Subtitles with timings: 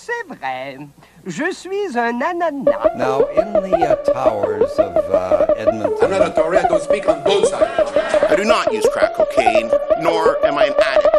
[0.00, 0.78] c'est vrai.
[1.26, 2.96] Je suis un ananas.
[2.96, 5.96] Now, in the uh, towers of uh, Edmonton.
[6.02, 6.68] I'm not a Tourette.
[6.68, 7.92] Don't speak on both sides.
[8.28, 11.09] I do not use crack cocaine, nor am I an addict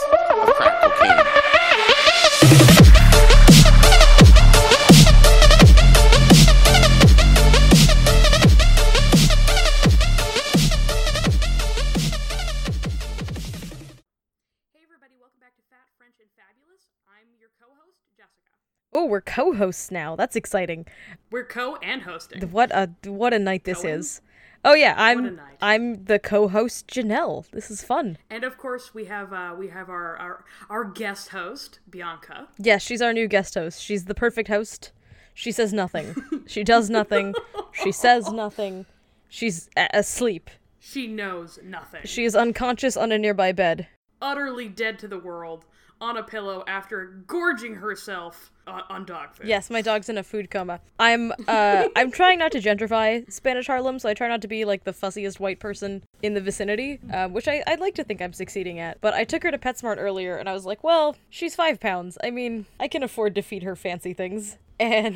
[19.12, 20.16] we're co-hosts now.
[20.16, 20.88] That's exciting.
[21.30, 22.42] We're co and hosting.
[22.52, 24.00] What a what a night this Cohen?
[24.00, 24.22] is.
[24.64, 25.40] Oh yeah, I'm.
[25.62, 27.50] I'm the co-host Janelle.
[27.52, 28.18] This is fun.
[28.30, 32.48] And of course, we have uh, we have our, our our guest host, Bianca.
[32.58, 33.82] Yes, she's our new guest host.
[33.82, 34.92] She's the perfect host.
[35.34, 36.16] She says nothing.
[36.48, 37.34] she does nothing.
[37.72, 38.86] She says nothing.
[39.30, 40.50] She's a- asleep.
[40.80, 42.02] She knows nothing.
[42.06, 43.88] She is unconscious on a nearby bed.
[44.22, 45.66] utterly dead to the world
[46.02, 49.48] on a pillow after gorging herself on, on dog food.
[49.48, 50.82] Yes, my dog's in a food coma.
[51.00, 54.66] I'm uh I'm trying not to gentrify Spanish Harlem, so I try not to be
[54.66, 58.22] like the fussiest white person in the vicinity, uh, which I, I'd like to think
[58.22, 59.00] I'm succeeding at.
[59.00, 62.18] But I took her to PetSmart earlier, and I was like, well, she's five pounds.
[62.24, 64.58] I mean, I can afford to feed her fancy things.
[64.80, 65.16] And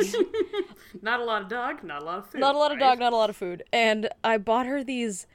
[1.01, 2.39] Not a lot of dog, not a lot of food.
[2.39, 2.89] not a lot of right?
[2.89, 3.63] dog, not a lot of food.
[3.73, 5.27] And I bought her these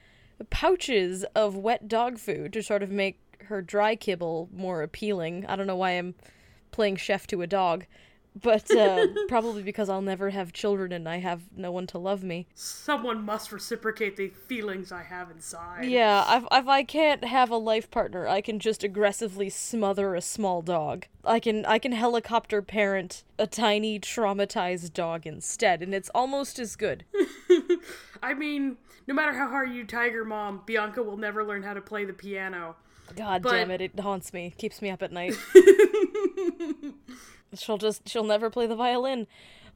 [0.49, 5.45] pouches of wet dog food to sort of make her dry kibble more appealing.
[5.47, 6.15] I don't know why I'm
[6.71, 7.85] playing chef to a dog,
[8.39, 12.23] but uh, probably because I'll never have children and I have no one to love
[12.23, 12.47] me.
[12.55, 15.85] Someone must reciprocate the feelings I have inside.
[15.85, 20.21] Yeah, if, if I can't have a life partner, I can just aggressively smother a
[20.21, 21.07] small dog.
[21.25, 26.75] I can I can helicopter parent a tiny traumatized dog instead, and it's almost as
[26.75, 27.05] good.
[28.23, 31.81] I mean, no matter how hard you tiger mom, Bianca will never learn how to
[31.81, 32.75] play the piano.
[33.15, 35.35] God But- damn it, it haunts me, keeps me up at night.
[37.55, 39.27] she'll just she'll never play the violin.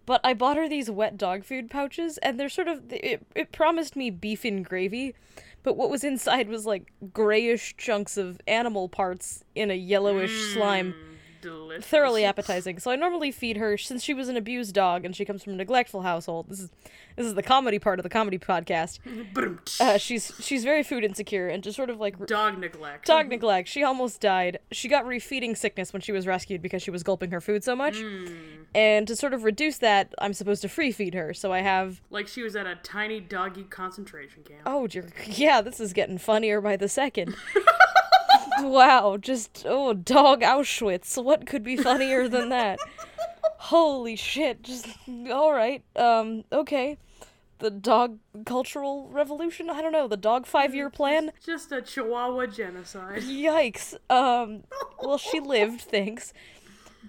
[0.06, 3.52] But I bought her these wet dog food pouches and they're sort of it, it
[3.52, 5.16] promised me beef and gravy,
[5.64, 10.94] but what was inside was like grayish chunks of animal parts in a yellowish slime.
[10.94, 11.15] Mm.
[11.46, 11.86] Delicious.
[11.86, 12.80] Thoroughly appetizing.
[12.80, 15.54] So I normally feed her since she was an abused dog and she comes from
[15.54, 16.48] a neglectful household.
[16.50, 16.70] This is
[17.16, 19.00] this is the comedy part of the comedy podcast.
[19.80, 23.06] Uh, she's she's very food insecure and just sort of like Dog neglect.
[23.06, 23.70] Dog neglect.
[23.70, 24.58] She almost died.
[24.72, 27.76] She got refeeding sickness when she was rescued because she was gulping her food so
[27.76, 28.02] much.
[28.74, 31.32] And to sort of reduce that, I'm supposed to free feed her.
[31.34, 32.02] So I have.
[32.10, 34.62] Like she was at a tiny doggy concentration camp.
[34.66, 35.10] Oh dear.
[35.28, 37.36] Yeah, this is getting funnier by the second.
[38.62, 41.22] wow, just oh, dog Auschwitz.
[41.22, 42.80] What could be funnier than that?
[43.58, 44.64] Holy shit!
[44.64, 44.88] Just
[45.32, 45.84] all right.
[45.96, 46.44] Um.
[46.52, 46.98] Okay.
[47.60, 49.70] The dog cultural revolution.
[49.70, 50.08] I don't know.
[50.08, 51.32] The dog five year plan.
[51.44, 53.24] Just a chihuahua genocide.
[53.24, 53.96] Yikes.
[54.10, 54.64] Um
[55.02, 56.34] well she lived, thanks.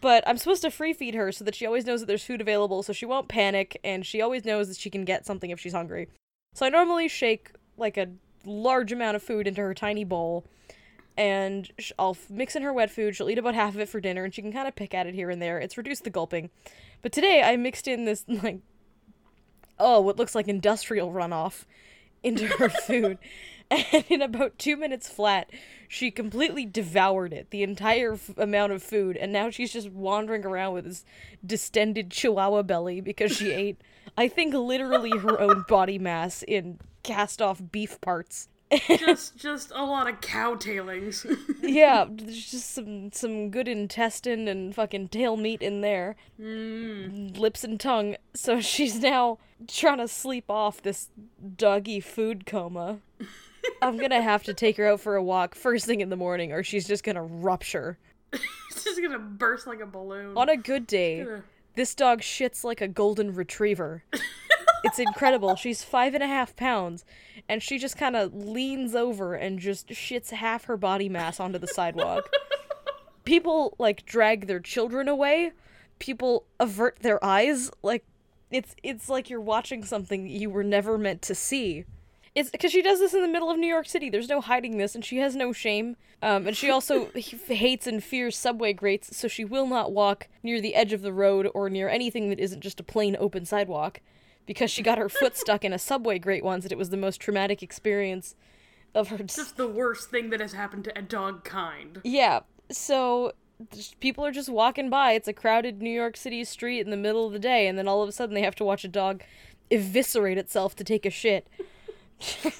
[0.00, 2.40] But I'm supposed to free feed her so that she always knows that there's food
[2.40, 5.58] available so she won't panic and she always knows that she can get something if
[5.58, 6.08] she's hungry.
[6.54, 8.08] So I normally shake like a
[8.44, 10.46] large amount of food into her tiny bowl
[11.16, 13.16] and I'll mix in her wet food.
[13.16, 15.06] She'll eat about half of it for dinner and she can kind of pick at
[15.06, 15.58] it here and there.
[15.58, 16.50] It's reduced the gulping.
[17.02, 18.60] But today I mixed in this like
[19.78, 21.64] oh, what looks like industrial runoff
[22.22, 23.18] into her food.
[23.70, 25.50] And in about two minutes flat,
[25.88, 30.44] she completely devoured it, the entire f- amount of food, and now she's just wandering
[30.44, 31.04] around with this
[31.44, 33.80] distended chihuahua belly because she ate,
[34.16, 38.48] I think, literally her own body mass in cast off beef parts.
[38.72, 41.26] Just just a lot of cow tailings.
[41.62, 47.36] yeah, there's just some some good intestine and fucking tail meat in there, mm.
[47.38, 48.16] lips and tongue.
[48.34, 49.38] So she's now
[49.68, 51.08] trying to sleep off this
[51.56, 52.98] doggy food coma.
[53.82, 56.52] I'm gonna have to take her out for a walk first thing in the morning,
[56.52, 57.98] or she's just gonna rupture.
[58.32, 60.36] it's just gonna burst like a balloon.
[60.36, 61.42] On a good day, Ugh.
[61.74, 64.02] this dog shits like a golden retriever.
[64.84, 65.56] It's incredible.
[65.56, 67.04] She's five and a half pounds,
[67.48, 71.58] and she just kind of leans over and just shits half her body mass onto
[71.58, 72.28] the sidewalk.
[73.24, 75.52] People like drag their children away.
[75.98, 77.70] People avert their eyes.
[77.82, 78.04] Like
[78.50, 81.84] it's it's like you're watching something you were never meant to see.
[82.34, 84.10] It's because she does this in the middle of New York City.
[84.10, 85.96] There's no hiding this, and she has no shame.
[86.20, 90.60] Um, and she also hates and fears subway grates, so she will not walk near
[90.60, 94.00] the edge of the road or near anything that isn't just a plain open sidewalk.
[94.46, 96.96] Because she got her foot stuck in a subway grate once, and it was the
[96.96, 98.34] most traumatic experience
[98.94, 99.18] of her.
[99.18, 102.00] Just the worst thing that has happened to a dog kind.
[102.04, 102.40] Yeah,
[102.70, 103.32] so
[104.00, 105.12] people are just walking by.
[105.12, 107.88] It's a crowded New York City street in the middle of the day, and then
[107.88, 109.22] all of a sudden they have to watch a dog
[109.70, 111.48] eviscerate itself to take a shit.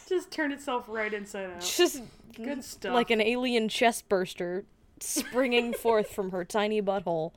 [0.09, 1.61] Just turn itself right inside out.
[1.61, 2.03] Just
[2.35, 2.93] Good stuff.
[2.93, 4.65] like an alien chest burster
[5.01, 7.33] springing forth from her tiny butthole.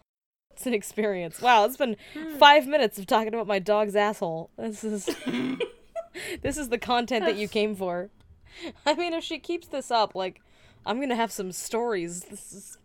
[0.59, 1.41] It's an experience.
[1.41, 1.95] Wow, it's been
[2.38, 4.50] five minutes of talking about my dog's asshole.
[4.57, 5.06] This is
[6.41, 8.09] this is the content that you came for.
[8.85, 10.41] I mean, if she keeps this up, like,
[10.85, 12.25] I'm gonna have some stories.
[12.25, 12.77] This is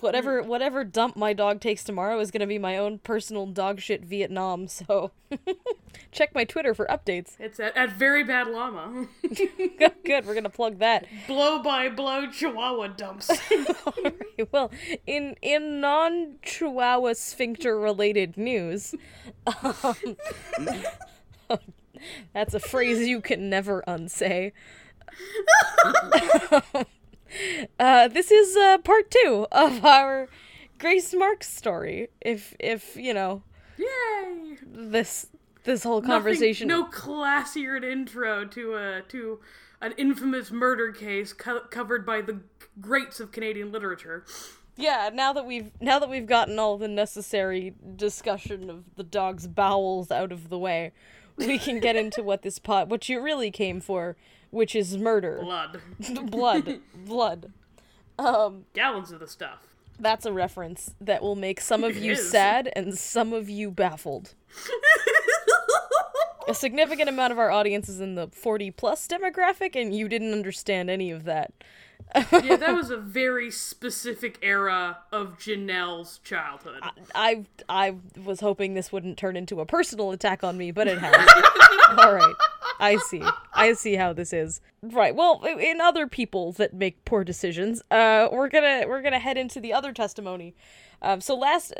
[0.00, 4.04] whatever whatever dump my dog takes tomorrow is gonna be my own personal dog shit
[4.04, 4.68] Vietnam.
[4.68, 5.10] So
[6.12, 7.36] check my Twitter for updates.
[7.38, 9.06] It's at, at very bad llama.
[10.04, 11.06] Good, we're gonna plug that.
[11.26, 13.30] blow by blow Chihuahua dumps.
[14.52, 14.70] Well,
[15.06, 18.94] in in non Chihuahua sphincter related news,
[19.46, 20.16] um,
[22.32, 24.52] that's a phrase you can never unsay.
[27.78, 30.28] uh, this is uh, part two of our
[30.78, 32.08] Grace Marks story.
[32.20, 33.42] If if you know
[33.78, 34.56] Yay!
[34.66, 35.26] this
[35.64, 36.68] this whole Nothing- conversation.
[36.68, 39.40] no classier intro to a to
[39.82, 42.40] an infamous murder case co- covered by the
[42.80, 44.24] greats of Canadian literature.
[44.76, 49.46] Yeah, now that we've now that we've gotten all the necessary discussion of the dog's
[49.46, 50.92] bowels out of the way,
[51.36, 54.16] we can get into what this pot what you really came for,
[54.50, 55.38] which is murder.
[55.42, 55.80] Blood,
[56.30, 56.80] blood.
[57.06, 57.52] blood.
[58.18, 59.60] Um, gallons of the stuff.
[59.98, 62.30] that's a reference that will make some of It you is.
[62.30, 64.34] sad and some of you baffled.
[66.48, 70.32] a significant amount of our audience is in the 40 plus demographic and you didn't
[70.32, 71.52] understand any of that.
[72.32, 76.80] Yeah, that was a very specific era of Janelle's childhood.
[77.14, 80.98] I I was hoping this wouldn't turn into a personal attack on me, but it
[80.98, 81.14] has.
[81.98, 82.34] All right.
[82.78, 83.22] I see.
[83.52, 84.60] I see how this is.
[84.82, 85.14] Right.
[85.14, 89.18] Well, in other people that make poor decisions, uh we're going to we're going to
[89.18, 90.54] head into the other testimony.
[91.02, 91.74] Um so last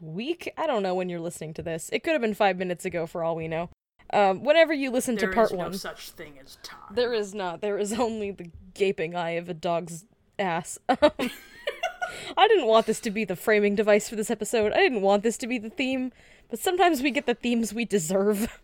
[0.00, 1.88] week, I don't know when you're listening to this.
[1.92, 3.70] It could have been 5 minutes ago for all we know.
[4.12, 5.74] Um whenever you listen There to part is no 1.
[5.74, 6.78] such thing as time.
[6.94, 7.60] There is not.
[7.60, 10.04] There is only the gaping eye of a dog's
[10.38, 10.78] ass.
[10.88, 11.10] Um,
[12.36, 14.72] I didn't want this to be the framing device for this episode.
[14.72, 16.12] I didn't want this to be the theme,
[16.48, 18.60] but sometimes we get the themes we deserve.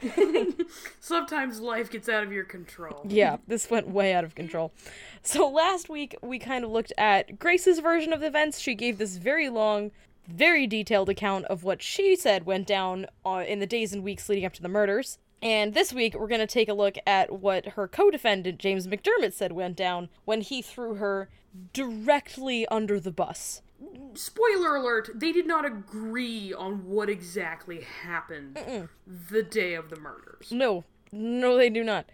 [1.00, 3.04] Sometimes life gets out of your control.
[3.08, 4.72] yeah, this went way out of control.
[5.22, 8.58] So last week we kind of looked at Grace's version of events.
[8.60, 9.90] She gave this very long,
[10.26, 14.28] very detailed account of what she said went down uh, in the days and weeks
[14.28, 15.18] leading up to the murders.
[15.42, 19.32] And this week we're going to take a look at what her co-defendant James McDermott
[19.32, 21.28] said went down when he threw her
[21.72, 23.62] directly under the bus.
[24.14, 28.56] Spoiler alert, they did not agree on what exactly happened
[29.06, 30.52] the day of the murders.
[30.52, 32.06] No, no, they do not.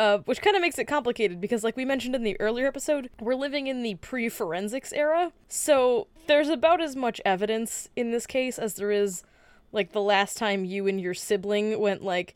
[0.00, 3.10] Uh, which kind of makes it complicated because, like we mentioned in the earlier episode,
[3.20, 5.30] we're living in the pre forensics era.
[5.46, 9.24] So there's about as much evidence in this case as there is,
[9.72, 12.34] like, the last time you and your sibling went, like,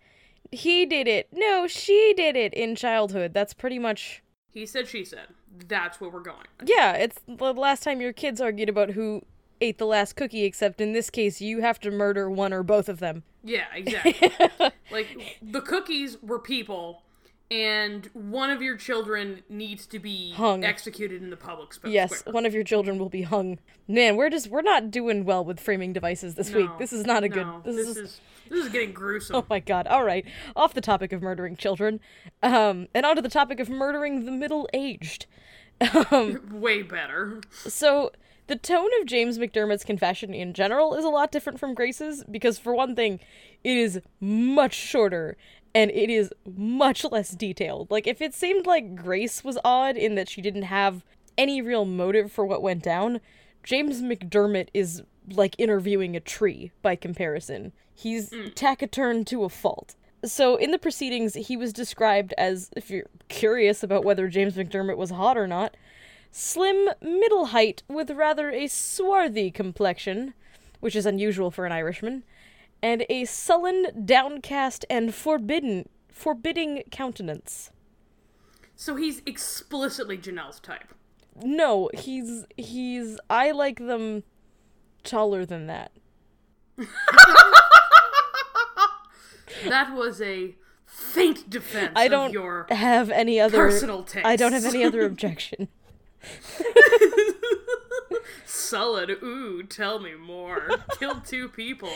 [0.53, 1.29] he did it.
[1.33, 3.33] No, she did it in childhood.
[3.33, 4.23] That's pretty much.
[4.51, 5.29] He said, she said.
[5.67, 6.47] That's what we're going.
[6.67, 9.23] Yeah, it's the last time your kids argued about who
[9.63, 12.91] ate the last cookie, except in this case, you have to murder one or both
[12.91, 13.23] of them.
[13.43, 14.31] Yeah, exactly.
[14.91, 17.04] like, the cookies were people,
[17.51, 20.65] and one of your children needs to be Hung.
[20.65, 22.33] executed in the public sp- Yes, square.
[22.33, 23.59] one of your children will be hung.
[23.87, 26.71] Man, we're just we're not doing well with framing devices this week.
[26.79, 27.47] This is not a good.
[27.65, 29.37] This, this is, is this is getting gruesome.
[29.37, 29.87] Oh my god.
[29.87, 30.25] All right.
[30.57, 32.01] Off the topic of murdering children,
[32.43, 35.27] um, and onto the topic of murdering the middle-aged.
[36.51, 37.41] Way better.
[37.51, 38.13] So
[38.47, 42.59] the tone of James McDermott's confession in general is a lot different from Grace's because,
[42.59, 43.21] for one thing,
[43.63, 45.37] it is much shorter
[45.75, 47.91] and it is much less detailed.
[47.91, 51.05] Like, if it seemed like Grace was odd in that she didn't have
[51.37, 53.21] any real motive for what went down,
[53.63, 57.73] James McDermott is like interviewing a tree by comparison.
[57.95, 58.49] He's hmm.
[58.55, 59.97] taciturn to a fault.
[60.25, 64.97] So, in the proceedings, he was described as, if you're curious about whether James McDermott
[64.97, 65.77] was hot or not,
[66.31, 70.33] slim, middle height, with rather a swarthy complexion,
[70.81, 72.25] which is unusual for an Irishman,
[72.85, 77.71] and a sullen, downcast, and forbidden, forbidding countenance.
[78.77, 80.93] So he's explicitly Janelle's type.
[81.43, 84.23] No, he's he's I like them
[85.03, 85.93] taller than that.
[89.69, 94.67] That was a faint defense I don't your have any other personal I don't have
[94.67, 95.69] any other objection.
[98.45, 99.11] Sullen.
[99.23, 100.69] Ooh, tell me more.
[100.99, 101.93] Killed two people.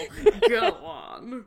[0.48, 1.46] Go on.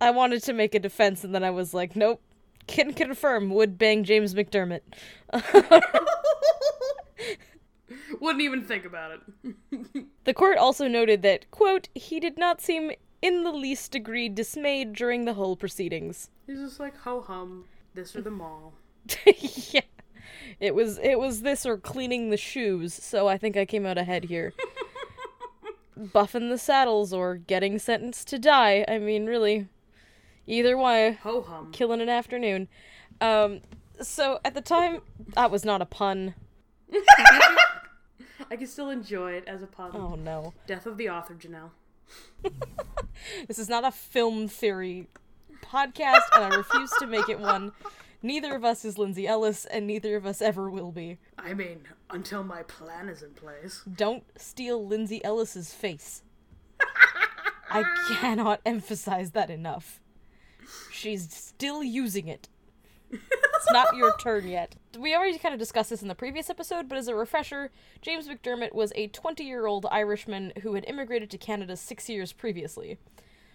[0.00, 2.20] I wanted to make a defense and then I was like, nope.
[2.66, 4.80] Can confirm would bang James McDermott.
[8.20, 9.20] Wouldn't even think about it.
[10.24, 12.90] The court also noted that, quote, he did not seem
[13.22, 16.30] in the least degree dismayed during the whole proceedings.
[16.46, 17.66] He's just like ho hum.
[17.94, 18.74] This or the mall.
[19.70, 19.80] yeah.
[20.60, 23.98] It was it was this or cleaning the shoes, so I think I came out
[23.98, 24.52] ahead here.
[25.98, 28.84] buffing the saddles or getting sentenced to die.
[28.86, 29.68] I mean, really,
[30.46, 31.72] either way, Ho hum.
[31.72, 32.68] killing an afternoon.
[33.20, 33.62] Um,
[34.00, 35.00] so at the time,
[35.34, 36.34] that was not a pun.
[38.50, 39.90] I can still enjoy it as a pun.
[39.94, 40.52] Oh no.
[40.66, 41.70] Death of the author, Janelle.
[43.48, 45.08] This is not a film theory
[45.64, 47.72] podcast, and I refuse to make it one.
[48.26, 51.18] Neither of us is Lindsay Ellis, and neither of us ever will be.
[51.38, 53.82] I mean, until my plan is in place.
[53.94, 56.24] Don't steal Lindsay Ellis's face.
[57.70, 60.00] I cannot emphasize that enough.
[60.90, 62.48] She's still using it.
[63.12, 64.74] It's not your turn yet.
[64.98, 67.70] We already kind of discussed this in the previous episode, but as a refresher,
[68.02, 72.32] James McDermott was a 20 year old Irishman who had immigrated to Canada six years
[72.32, 72.98] previously.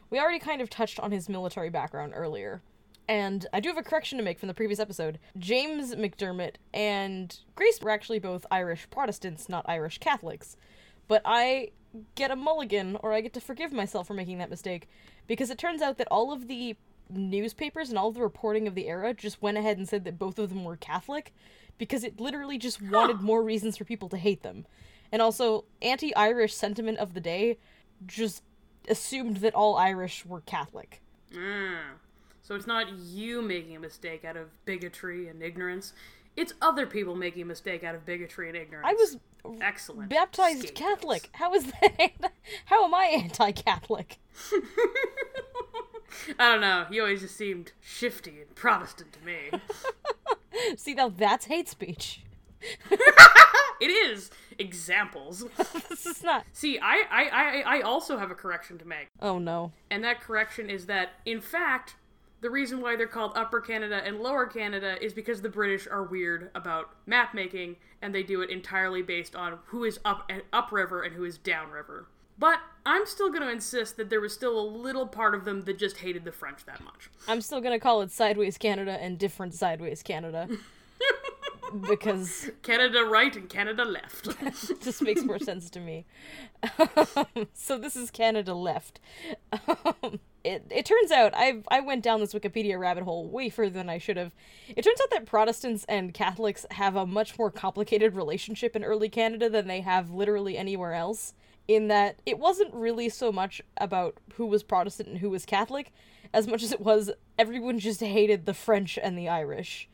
[0.09, 2.61] We already kind of touched on his military background earlier.
[3.07, 5.19] And I do have a correction to make from the previous episode.
[5.37, 10.55] James McDermott and Grace were actually both Irish Protestants, not Irish Catholics.
[11.07, 11.71] But I
[12.15, 14.87] get a mulligan, or I get to forgive myself for making that mistake,
[15.27, 16.77] because it turns out that all of the
[17.09, 20.17] newspapers and all of the reporting of the era just went ahead and said that
[20.17, 21.33] both of them were Catholic,
[21.77, 24.65] because it literally just wanted more reasons for people to hate them.
[25.11, 27.57] And also, anti Irish sentiment of the day
[28.05, 28.43] just
[28.87, 31.01] assumed that all Irish were Catholic.
[31.33, 31.79] Mm.
[32.41, 35.93] So it's not you making a mistake out of bigotry and ignorance.
[36.35, 38.87] It's other people making a mistake out of bigotry and ignorance.
[38.89, 39.17] I was
[39.61, 40.09] excellent.
[40.09, 40.79] baptized Scapegoats.
[40.79, 41.29] Catholic.
[41.33, 42.31] How is that?
[42.65, 44.17] How am I anti-Catholic?
[46.39, 46.85] I don't know.
[46.89, 49.51] He always just seemed shifty and Protestant to me.
[50.77, 52.21] See, now that's hate speech.
[52.89, 55.45] it is examples.
[55.89, 56.45] This is not.
[56.53, 59.07] See, I, I, I, I also have a correction to make.
[59.21, 59.71] Oh no.
[59.89, 61.95] And that correction is that, in fact,
[62.41, 66.03] the reason why they're called Upper Canada and Lower Canada is because the British are
[66.03, 71.03] weird about map making, and they do it entirely based on who is up upriver
[71.03, 72.07] and who is downriver.
[72.39, 75.61] But I'm still going to insist that there was still a little part of them
[75.65, 77.11] that just hated the French that much.
[77.27, 80.47] I'm still gonna call it Sideways Canada and different Sideways Canada.
[81.87, 84.29] because Canada right and Canada left.
[84.81, 86.05] just makes more sense to me.
[86.79, 88.99] Um, so this is Canada left.
[89.51, 93.71] Um, it, it turns out I I went down this Wikipedia rabbit hole way further
[93.71, 94.33] than I should have.
[94.67, 99.09] It turns out that Protestants and Catholics have a much more complicated relationship in early
[99.09, 101.33] Canada than they have literally anywhere else.
[101.67, 105.93] In that it wasn't really so much about who was Protestant and who was Catholic,
[106.33, 109.87] as much as it was everyone just hated the French and the Irish.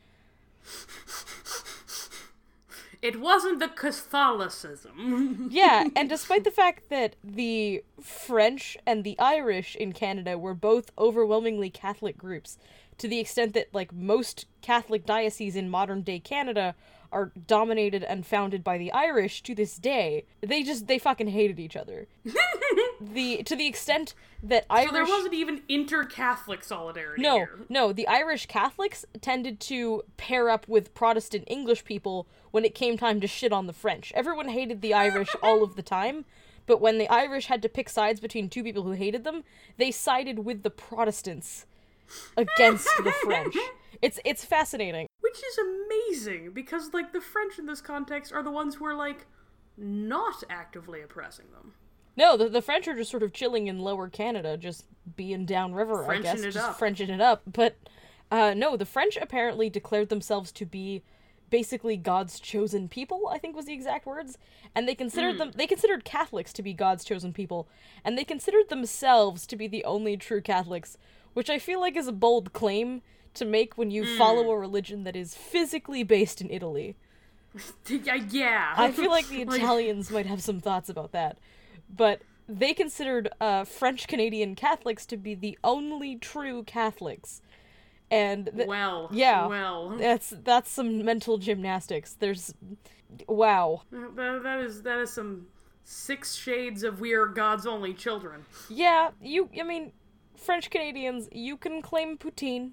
[3.00, 5.48] it wasn't the Catholicism.
[5.52, 10.90] yeah, and despite the fact that the French and the Irish in Canada were both
[10.98, 12.58] overwhelmingly Catholic groups,
[12.98, 16.74] to the extent that like most Catholic dioceses in modern day Canada
[17.10, 21.58] are dominated and founded by the Irish to this day, they just they fucking hated
[21.58, 22.06] each other.
[23.00, 27.58] the to the extent that Irish So there wasn't even inter-Catholic solidarity no, here.
[27.68, 27.92] no.
[27.92, 33.20] The Irish Catholics tended to pair up with Protestant English people when it came time
[33.20, 34.12] to shit on the French.
[34.14, 36.24] Everyone hated the Irish all of the time,
[36.66, 39.44] but when the Irish had to pick sides between two people who hated them,
[39.76, 41.66] they sided with the Protestants
[42.36, 43.56] against the French.
[44.00, 45.08] It's it's fascinating.
[45.28, 48.94] Which is amazing because like the French in this context are the ones who are
[48.94, 49.26] like
[49.76, 51.74] not actively oppressing them.
[52.16, 56.10] No, the, the French are just sort of chilling in lower Canada, just being downriver,
[56.10, 56.40] I guess.
[56.40, 56.78] it just up.
[56.78, 57.42] Frenching it up.
[57.46, 57.76] But
[58.30, 61.02] uh, no, the French apparently declared themselves to be
[61.50, 64.36] basically God's chosen people, I think was the exact words.
[64.74, 65.38] And they considered Hmm.
[65.38, 67.68] them they considered Catholics to be God's chosen people.
[68.04, 70.96] And they considered themselves to be the only true Catholics,
[71.34, 73.02] which I feel like is a bold claim
[73.38, 74.18] to make when you Hmm.
[74.18, 76.96] follow a religion that is physically based in Italy.
[77.88, 78.74] Yeah, yeah.
[78.76, 81.38] I feel like the Italians might have some thoughts about that.
[81.88, 87.40] But they considered uh, French Canadian Catholics to be the only true Catholics.
[88.10, 92.14] And th- well, yeah, well, that's that's some mental gymnastics.
[92.18, 92.54] There's
[93.26, 93.82] wow.
[93.90, 95.46] that, that is that is some
[95.84, 98.46] six shades of we are God's only children.
[98.70, 99.92] Yeah, you I mean
[100.36, 102.70] French Canadians, you can claim poutine.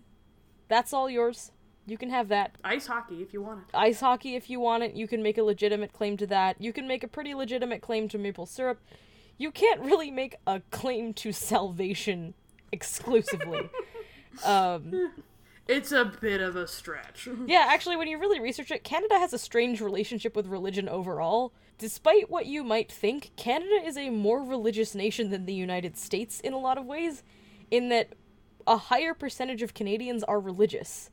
[0.68, 1.52] That's all yours.
[1.88, 2.56] You can have that.
[2.64, 3.76] Ice hockey if you want it.
[3.76, 4.96] ice hockey if you want it.
[4.96, 6.60] You can make a legitimate claim to that.
[6.60, 8.80] You can make a pretty legitimate claim to maple syrup.
[9.38, 12.34] You can't really make a claim to salvation
[12.72, 13.70] exclusively.
[14.46, 15.12] um,
[15.68, 17.28] It's a bit of a stretch.
[17.48, 21.54] yeah, actually, when you really research it, Canada has a strange relationship with religion overall.
[21.78, 26.40] Despite what you might think, Canada is a more religious nation than the United States
[26.40, 27.24] in a lot of ways,
[27.70, 28.10] in that
[28.68, 31.10] a higher percentage of Canadians are religious.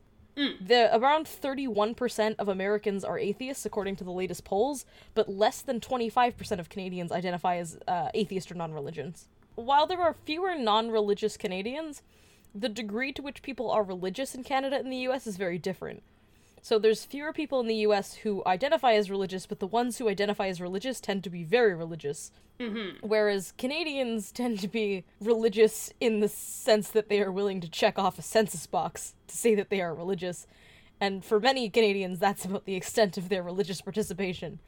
[0.67, 5.79] The around 31% of Americans are atheists according to the latest polls, but less than
[5.79, 9.29] 25% of Canadians identify as uh, atheist or non-religions.
[9.57, 12.03] While there are fewer non-religious Canadians,
[12.55, 16.03] the degree to which people are religious in Canada and the US is very different.
[16.65, 20.09] So there's fewer people in the US who identify as religious, but the ones who
[20.09, 22.31] identify as religious tend to be very religious.
[22.61, 23.05] Mm-hmm.
[23.05, 27.99] Whereas Canadians tend to be religious in the sense that they are willing to check
[27.99, 30.47] off a census box to say that they are religious.
[31.01, 34.61] And for many Canadians, that's about the extent of their religious participation.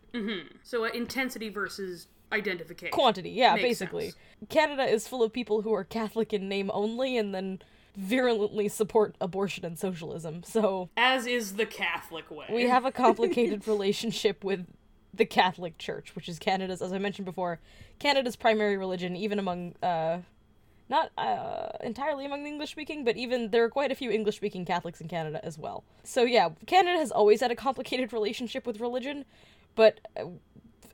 [0.64, 2.92] So uh, intensity versus identification.
[2.92, 4.10] Quantity, yeah, Makes basically.
[4.10, 4.16] sense.
[4.48, 7.60] Canada is full of people who are Catholic in name only and then
[7.96, 10.42] virulently support abortion and socialism.
[10.42, 12.46] So As is the Catholic way.
[12.50, 14.66] we have a complicated relationship with
[15.12, 17.60] the Catholic Church, which is Canada's, as I mentioned before,
[17.98, 20.18] Canada's primary religion, even among, uh,
[20.88, 24.36] not uh, entirely among the English speaking, but even there are quite a few English
[24.36, 25.84] speaking Catholics in Canada as well.
[26.02, 29.24] So yeah, Canada has always had a complicated relationship with religion,
[29.76, 30.24] but uh,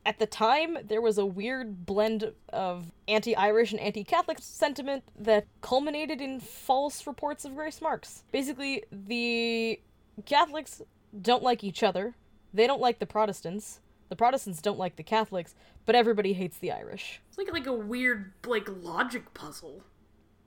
[0.05, 6.21] at the time there was a weird blend of anti-Irish and anti-Catholic sentiment that culminated
[6.21, 8.25] in false reports of Grace Marks.
[8.33, 9.81] Basically, the
[10.27, 10.83] Catholics
[11.21, 12.15] don't like each other.
[12.53, 13.81] They don't like the Protestants.
[14.09, 15.55] The Protestants don't like the Catholics,
[15.87, 17.21] but everybody hates the Irish.
[17.29, 19.83] It's like like a weird like logic puzzle.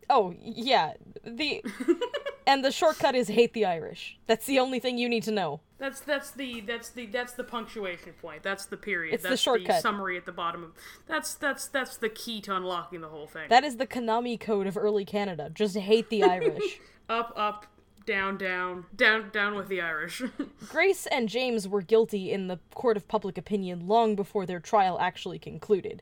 [0.09, 0.93] Oh, yeah.
[1.23, 1.63] The
[2.45, 4.17] and the shortcut is hate the Irish.
[4.27, 5.61] That's the only thing you need to know.
[5.77, 8.43] That's that's the that's the that's the punctuation point.
[8.43, 9.13] That's the period.
[9.13, 9.81] It's the that's shortcut.
[9.81, 10.71] summary at the bottom of.
[11.07, 13.49] That's that's that's the key to unlocking the whole thing.
[13.49, 15.49] That is the Konami code of early Canada.
[15.53, 16.79] Just hate the Irish.
[17.09, 17.65] up up
[18.05, 20.21] down down down down with the Irish.
[20.69, 24.97] Grace and James were guilty in the court of public opinion long before their trial
[24.99, 26.01] actually concluded,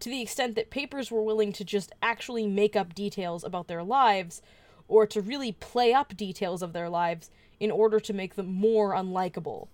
[0.00, 3.82] to the extent that papers were willing to just actually make up details about their
[3.82, 4.42] lives,
[4.88, 8.92] or to really play up details of their lives in order to make them more
[8.92, 9.68] unlikable.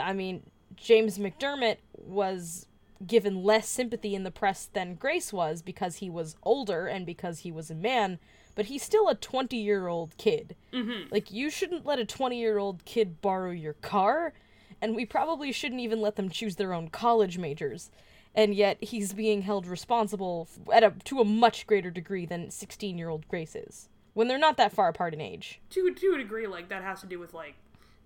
[0.00, 0.44] I mean,
[0.76, 2.66] James McDermott was
[3.06, 7.40] given less sympathy in the press than Grace was because he was older and because
[7.40, 8.18] he was a man,
[8.54, 10.56] but he's still a 20 year old kid.
[10.72, 11.12] Mm-hmm.
[11.12, 14.32] Like, you shouldn't let a 20 year old kid borrow your car,
[14.80, 17.90] and we probably shouldn't even let them choose their own college majors.
[18.34, 22.98] And yet, he's being held responsible at a, to a much greater degree than 16
[22.98, 25.60] year old Grace is, when they're not that far apart in age.
[25.70, 27.54] to to a degree, like that has to do with like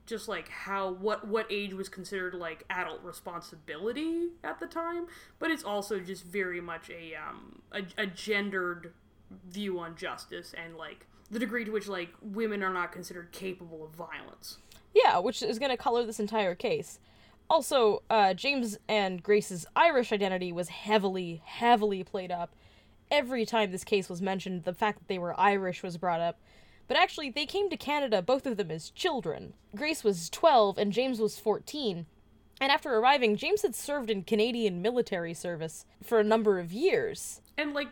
[0.07, 5.07] just like how what what age was considered like adult responsibility at the time,
[5.39, 8.93] but it's also just very much a um a, a gendered
[9.49, 13.85] view on justice and like the degree to which like women are not considered capable
[13.85, 14.59] of violence.
[14.95, 16.99] Yeah, which is going to color this entire case.
[17.51, 22.55] Also, uh, James and Grace's Irish identity was heavily, heavily played up.
[23.11, 26.39] Every time this case was mentioned, the fact that they were Irish was brought up.
[26.87, 29.55] But actually, they came to Canada, both of them as children.
[29.75, 32.07] Grace was 12 and James was 14.
[32.61, 37.41] And after arriving, James had served in Canadian military service for a number of years.
[37.57, 37.89] And like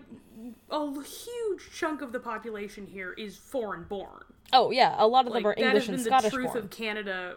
[0.71, 4.25] a huge chunk of the population here is foreign born.
[4.53, 6.59] Oh, yeah, a lot of them Like are that has been the truth born.
[6.59, 7.37] of Canada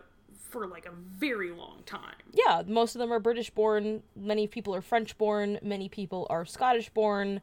[0.50, 2.16] for like a very long time.
[2.34, 4.02] yeah, most of them are British born.
[4.16, 5.60] Many people are French born.
[5.62, 7.42] Many people are Scottish born.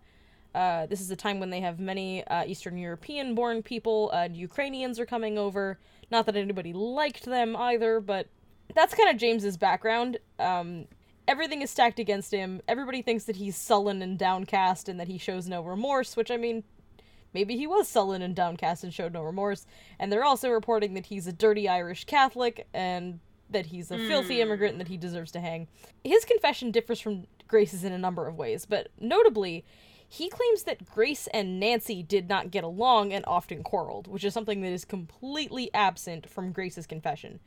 [0.56, 4.10] Uh, this is a time when they have many uh, Eastern European born people.
[4.14, 5.78] Uh, Ukrainians are coming over.
[6.10, 8.28] Not that anybody liked them either, but
[8.74, 10.16] that's kind of James's background.
[10.38, 10.86] Um,
[11.28, 12.62] everything is stacked against him.
[12.66, 16.38] Everybody thinks that he's sullen and downcast and that he shows no remorse, which I
[16.38, 16.64] mean,
[17.34, 19.66] maybe he was sullen and downcast and showed no remorse.
[19.98, 24.40] And they're also reporting that he's a dirty Irish Catholic and that he's a filthy
[24.40, 25.68] immigrant and that he deserves to hang.
[26.02, 29.64] His confession differs from Grace's in a number of ways, but notably,
[30.08, 34.32] he claims that Grace and Nancy did not get along and often quarreled, which is
[34.32, 37.40] something that is completely absent from Grace's confession.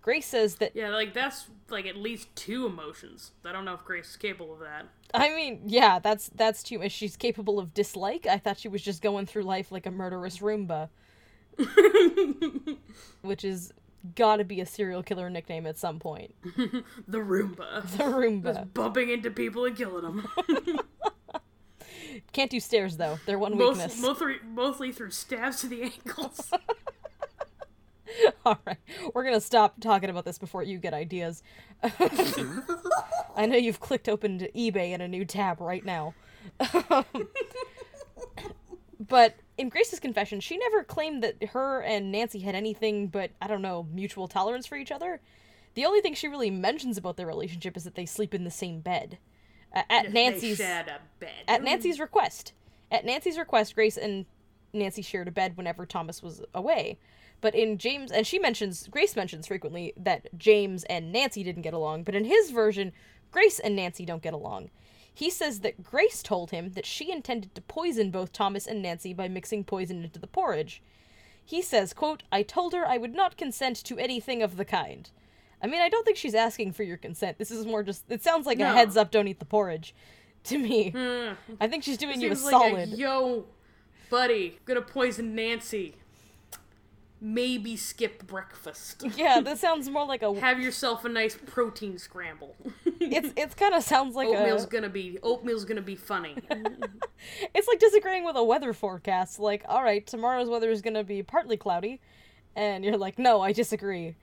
[0.00, 3.32] Grace says that Yeah, like that's like at least two emotions.
[3.44, 4.86] I don't know if Grace is capable of that.
[5.12, 6.92] I mean, yeah, that's that's too much.
[6.92, 8.24] She's capable of dislike.
[8.26, 10.90] I thought she was just going through life like a murderous Roomba.
[13.22, 13.72] Which is
[14.14, 16.34] gotta be a serial killer nickname at some point.
[17.08, 17.82] The Roomba.
[17.96, 18.54] The Roomba.
[18.54, 20.28] Just bumping into people and killing them.
[22.32, 23.18] Can't do stairs though.
[23.26, 24.00] They're one Most, weakness.
[24.00, 26.50] mostly, mostly through stabs to the ankles.
[28.46, 28.78] All right,
[29.14, 31.42] we're gonna stop talking about this before you get ideas.
[33.36, 36.14] I know you've clicked open to eBay in a new tab right now.
[39.00, 43.48] but in Grace's confession, she never claimed that her and Nancy had anything but I
[43.48, 45.20] don't know mutual tolerance for each other.
[45.74, 48.50] The only thing she really mentions about their relationship is that they sleep in the
[48.50, 49.18] same bed.
[49.76, 51.44] Uh, at Nancy's they shared a bed.
[51.46, 52.52] at Nancy's request.
[52.90, 54.24] At Nancy's request, Grace and
[54.72, 56.98] Nancy shared a bed whenever Thomas was away.
[57.42, 61.74] But in James, and she mentions, Grace mentions frequently that James and Nancy didn't get
[61.74, 62.92] along, but in his version,
[63.30, 64.70] Grace and Nancy don't get along.
[65.12, 69.12] He says that Grace told him that she intended to poison both Thomas and Nancy
[69.12, 70.82] by mixing poison into the porridge.
[71.44, 75.10] He says, quote, I told her I would not consent to anything of the kind.
[75.62, 77.38] I mean, I don't think she's asking for your consent.
[77.38, 79.94] This is more just, it sounds like a heads up, don't eat the porridge
[80.44, 80.90] to me.
[80.90, 81.32] Hmm.
[81.60, 82.88] I think she's doing you a Seems like solid.
[82.90, 83.46] Yo,
[84.10, 85.94] buddy, gonna poison Nancy.
[87.18, 89.02] Maybe skip breakfast.
[89.16, 90.38] yeah, this sounds more like a.
[90.38, 92.54] Have yourself a nice protein scramble.
[92.98, 94.68] It's it's kind of sounds like oatmeal's a.
[94.68, 96.34] gonna be oatmeal's gonna be funny.
[97.54, 99.38] It's like disagreeing with a weather forecast.
[99.38, 102.00] Like, all right, tomorrow's weather is gonna be partly cloudy,
[102.56, 104.16] and you're like, no, I disagree.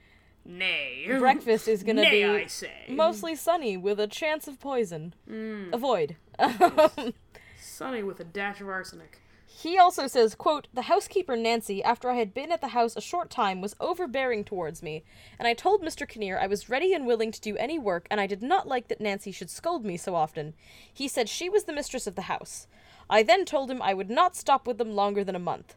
[0.46, 1.06] Nay.
[1.08, 2.72] Breakfast is gonna Nay, be I say.
[2.90, 5.14] mostly sunny with a chance of poison.
[5.30, 5.74] Mm.
[5.74, 6.16] Avoid.
[7.62, 9.20] Sunny with a dash of arsenic.
[9.48, 13.02] He also says, quote, The housekeeper Nancy, after I had been at the house a
[13.02, 15.04] short time, was overbearing towards me,
[15.40, 16.08] and I told Mr.
[16.08, 18.90] Kinnear I was ready and willing to do any work, and I did not like
[18.90, 20.54] that Nancy should scold me so often.
[20.92, 22.68] He said she was the mistress of the house.
[23.10, 25.76] I then told him I would not stop with them longer than a month.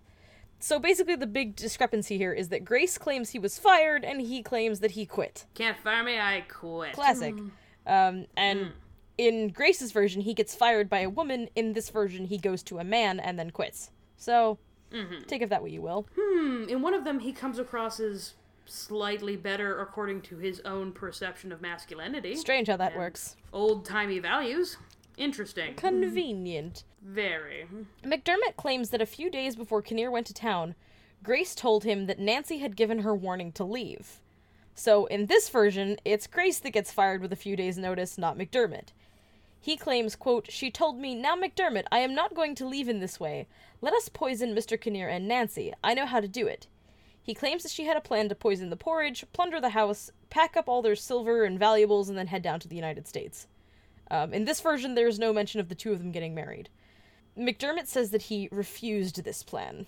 [0.66, 4.42] So basically, the big discrepancy here is that Grace claims he was fired, and he
[4.42, 5.46] claims that he quit.
[5.54, 6.92] Can't fire me, I quit.
[6.92, 7.36] Classic.
[7.86, 8.72] Um, and
[9.16, 11.48] in Grace's version, he gets fired by a woman.
[11.54, 13.92] In this version, he goes to a man and then quits.
[14.16, 14.58] So,
[15.28, 16.08] take of that what you will.
[16.18, 20.90] Hmm, in one of them, he comes across as slightly better according to his own
[20.90, 22.34] perception of masculinity.
[22.34, 23.36] Strange how that works.
[23.52, 24.78] Old timey values.
[25.16, 25.76] Interesting.
[25.76, 26.82] Convenient.
[27.06, 27.68] Very.
[28.04, 30.74] McDermott claims that a few days before Kinnear went to town,
[31.22, 34.20] Grace told him that Nancy had given her warning to leave.
[34.74, 38.36] So, in this version, it's Grace that gets fired with a few days' notice, not
[38.36, 38.88] McDermott.
[39.60, 42.98] He claims, quote, She told me, Now, McDermott, I am not going to leave in
[42.98, 43.46] this way.
[43.80, 44.78] Let us poison Mr.
[44.78, 45.72] Kinnear and Nancy.
[45.84, 46.66] I know how to do it.
[47.22, 50.56] He claims that she had a plan to poison the porridge, plunder the house, pack
[50.56, 53.46] up all their silver and valuables, and then head down to the United States.
[54.10, 56.68] Um, in this version, there is no mention of the two of them getting married.
[57.38, 59.86] McDermott says that he refused this plan.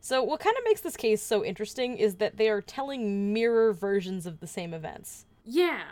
[0.00, 3.72] So, what kind of makes this case so interesting is that they are telling mirror
[3.72, 5.26] versions of the same events.
[5.44, 5.82] Yeah.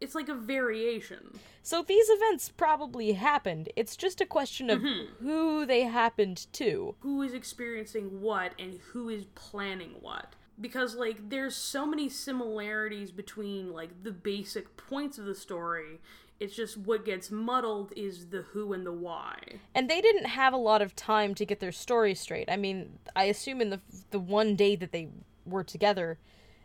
[0.00, 1.40] It's like a variation.
[1.62, 3.70] So, these events probably happened.
[3.74, 5.24] It's just a question of mm-hmm.
[5.24, 6.94] who they happened to.
[7.00, 10.34] Who is experiencing what and who is planning what.
[10.60, 16.00] Because, like, there's so many similarities between, like, the basic points of the story.
[16.40, 19.36] It's just what gets muddled is the who and the why.
[19.74, 22.48] And they didn't have a lot of time to get their story straight.
[22.48, 25.08] I mean, I assume in the the one day that they
[25.44, 26.18] were together,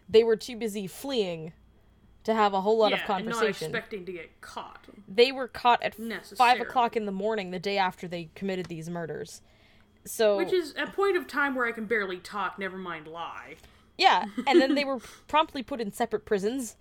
[0.08, 1.54] they were too busy fleeing
[2.24, 3.66] to have a whole lot yeah, of conversation.
[3.66, 4.86] and not expecting to get caught.
[5.08, 5.96] they were caught at
[6.38, 9.42] five o'clock in the morning the day after they committed these murders.
[10.06, 13.56] So Which is a point of time where I can barely talk, never mind lie.
[13.98, 16.76] yeah, and then they were promptly put in separate prisons,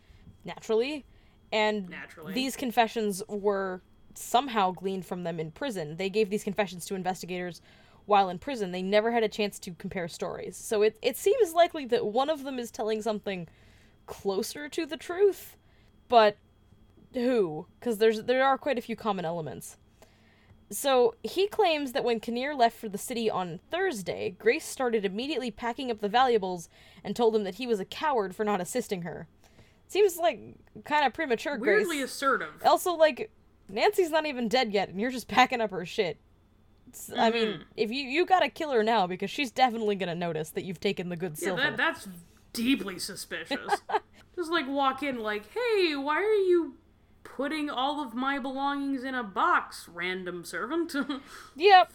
[0.44, 1.05] naturally,
[1.53, 2.33] and Naturally.
[2.33, 3.83] these confessions were
[4.15, 5.97] somehow gleaned from them in prison.
[5.97, 7.61] They gave these confessions to investigators
[8.07, 8.73] while in prison.
[8.73, 10.57] They never had a chance to compare stories.
[10.57, 13.49] So it it seems likely that one of them is telling something
[14.07, 15.57] closer to the truth,
[16.09, 16.37] but
[17.15, 17.67] who?
[17.79, 19.77] Because there's there are quite a few common elements.
[20.71, 25.51] So he claims that when Kinnear left for the city on Thursday, Grace started immediately
[25.51, 26.71] packing up the valuables
[27.05, 29.29] and told him that he was a coward for not assisting her.
[29.92, 30.40] Seems like
[30.85, 32.11] kind of premature, Weirdly Grace.
[32.11, 32.48] assertive.
[32.64, 33.31] Also, like
[33.68, 36.18] Nancy's not even dead yet, and you're just packing up her shit.
[36.88, 37.62] It's- I mean, Mm-hmm.
[37.76, 41.09] if you you gotta kill her now because she's definitely gonna notice that you've taken
[41.11, 41.62] the good Yeah, silver.
[41.62, 42.09] that, that's
[42.52, 43.83] deeply suspicious.
[44.37, 46.76] Just like walk in like, hey, why are you
[47.22, 50.94] putting all of my belongings in a box, random servant?
[51.57, 51.92] Yep.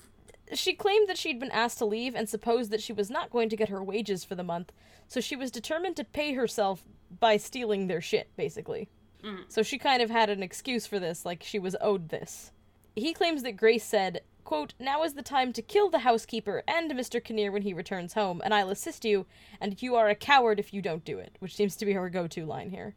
[0.54, 3.50] She claimed that she'd been asked to leave and supposed that she was not going
[3.50, 4.72] to get her wages for the month,
[5.08, 6.84] so she was determined to pay herself
[7.20, 8.90] by stealing their shit, basically.
[9.24, 9.44] Mm-hmm.
[9.48, 12.52] So she kind of had an excuse for this, like she was owed this.
[12.96, 16.92] He claims that Grace said, quote, Now is the time to kill the housekeeper and
[16.92, 17.24] Mr.
[17.24, 19.26] Kinnear when he returns home, and I'll assist you,
[19.62, 22.10] and you are a coward if you don't do it, which seems to be her
[22.10, 22.96] go to line here.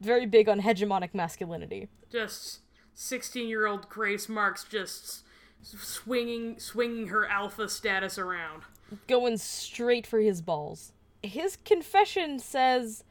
[0.00, 1.88] Very big on hegemonic masculinity.
[2.10, 2.60] just
[2.94, 5.24] 16 year old Grace Marks just
[5.62, 8.62] swinging swinging her alpha status around.
[9.08, 10.92] going straight for his balls.
[11.24, 13.04] His confession says,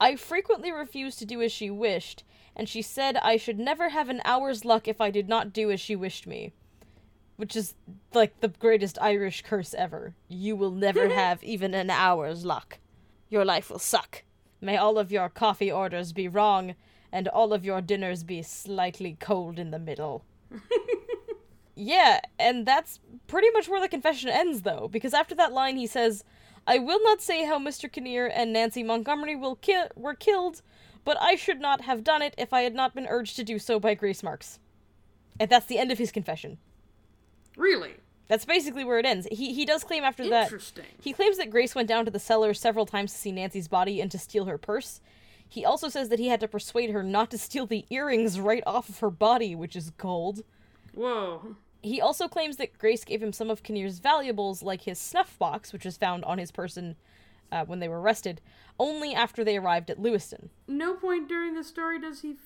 [0.00, 2.24] I frequently refused to do as she wished,
[2.56, 5.70] and she said I should never have an hour's luck if I did not do
[5.70, 6.52] as she wished me.
[7.36, 7.74] Which is
[8.14, 10.14] like the greatest Irish curse ever.
[10.28, 12.78] You will never have even an hour's luck.
[13.28, 14.24] Your life will suck.
[14.60, 16.74] May all of your coffee orders be wrong,
[17.10, 20.24] and all of your dinners be slightly cold in the middle.
[21.82, 25.86] Yeah, and that's pretty much where the confession ends, though, because after that line he
[25.86, 26.24] says,
[26.66, 27.90] I will not say how Mr.
[27.90, 30.62] Kinnear and Nancy Montgomery will ki- were killed,
[31.04, 33.58] but I should not have done it if I had not been urged to do
[33.58, 34.58] so by Grace Marks.
[35.38, 36.58] And that's the end of his confession.
[37.56, 37.94] Really?
[38.28, 39.26] That's basically where it ends.
[39.32, 40.44] He he does claim after that.
[40.44, 40.84] Interesting.
[41.00, 44.00] He claims that Grace went down to the cellar several times to see Nancy's body
[44.00, 45.00] and to steal her purse.
[45.48, 48.62] He also says that he had to persuade her not to steal the earrings right
[48.66, 50.44] off of her body, which is gold.
[50.94, 51.56] Whoa.
[51.82, 55.72] He also claims that Grace gave him some of Kinnear's valuables, like his snuff box,
[55.72, 56.96] which was found on his person
[57.50, 58.40] uh, when they were arrested,
[58.78, 60.50] only after they arrived at Lewiston.
[60.68, 62.36] No point during the story does he f-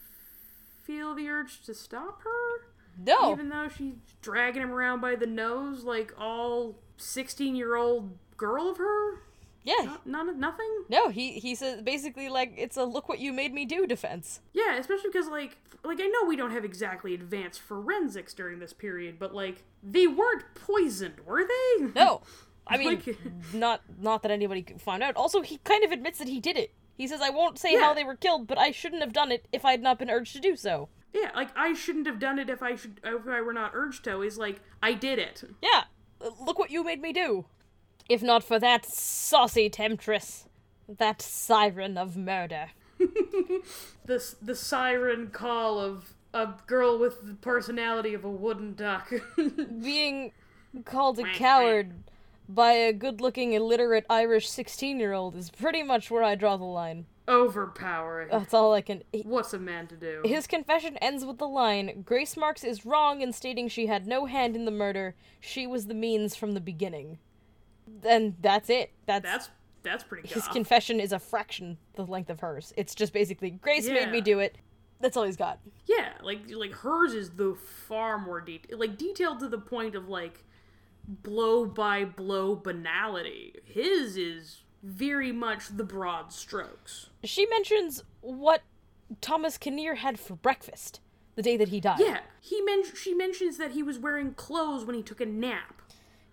[0.84, 2.66] feel the urge to stop her?
[3.04, 8.16] No, Even though she's dragging him around by the nose like all 16 year old
[8.36, 9.20] girl of her?
[9.64, 10.84] Yeah, None, nothing?
[10.88, 11.08] no.
[11.08, 14.40] He he says basically like it's a look what you made me do defense.
[14.52, 18.72] Yeah, especially because like like I know we don't have exactly advanced forensics during this
[18.72, 21.86] period, but like they weren't poisoned, were they?
[21.94, 22.22] No,
[22.66, 23.18] I mean Like-
[23.54, 25.16] not not that anybody could find out.
[25.16, 26.72] Also, he kind of admits that he did it.
[26.96, 29.46] He says, "I won't say how they were killed, but I shouldn't have done it
[29.52, 32.38] if I had not been urged to do so." Yeah, like I shouldn't have done
[32.38, 34.20] it if I should if I were not urged to.
[34.20, 35.42] He's like I did it.
[35.62, 35.84] Yeah,
[36.40, 37.46] look what you made me do.
[38.08, 40.46] If not for that saucy temptress,
[40.88, 42.70] that siren of murder.
[44.06, 49.10] The the siren call of a girl with the personality of a wooden duck.
[49.82, 50.32] Being
[50.84, 51.92] called a coward
[52.46, 57.06] by a good-looking, illiterate Irish sixteen-year-old is pretty much where I draw the line.
[57.26, 58.28] Overpowering.
[58.30, 59.02] That's all I can.
[59.10, 60.20] he- What's a man to do?
[60.26, 64.26] His confession ends with the line Grace Marks is wrong in stating she had no
[64.26, 65.14] hand in the murder.
[65.40, 67.18] She was the means from the beginning.
[68.04, 68.92] And that's it.
[69.06, 69.50] That's, That's
[69.82, 70.34] that's pretty good.
[70.34, 72.72] his confession is a fraction the length of hers.
[72.76, 74.56] It's just basically Grace made me do it.
[75.00, 75.58] That's all he's got.
[75.86, 77.54] Yeah, like like hers is the
[77.86, 80.44] far more detailed, like detailed to the point of like
[81.06, 83.54] blow by blow banality.
[83.64, 87.10] His is very much the broad strokes.
[87.22, 88.62] She mentions what
[89.20, 91.00] Thomas Kinnear had for breakfast
[91.34, 92.00] the day that he died.
[92.00, 95.82] Yeah, he men- she mentions that he was wearing clothes when he took a nap.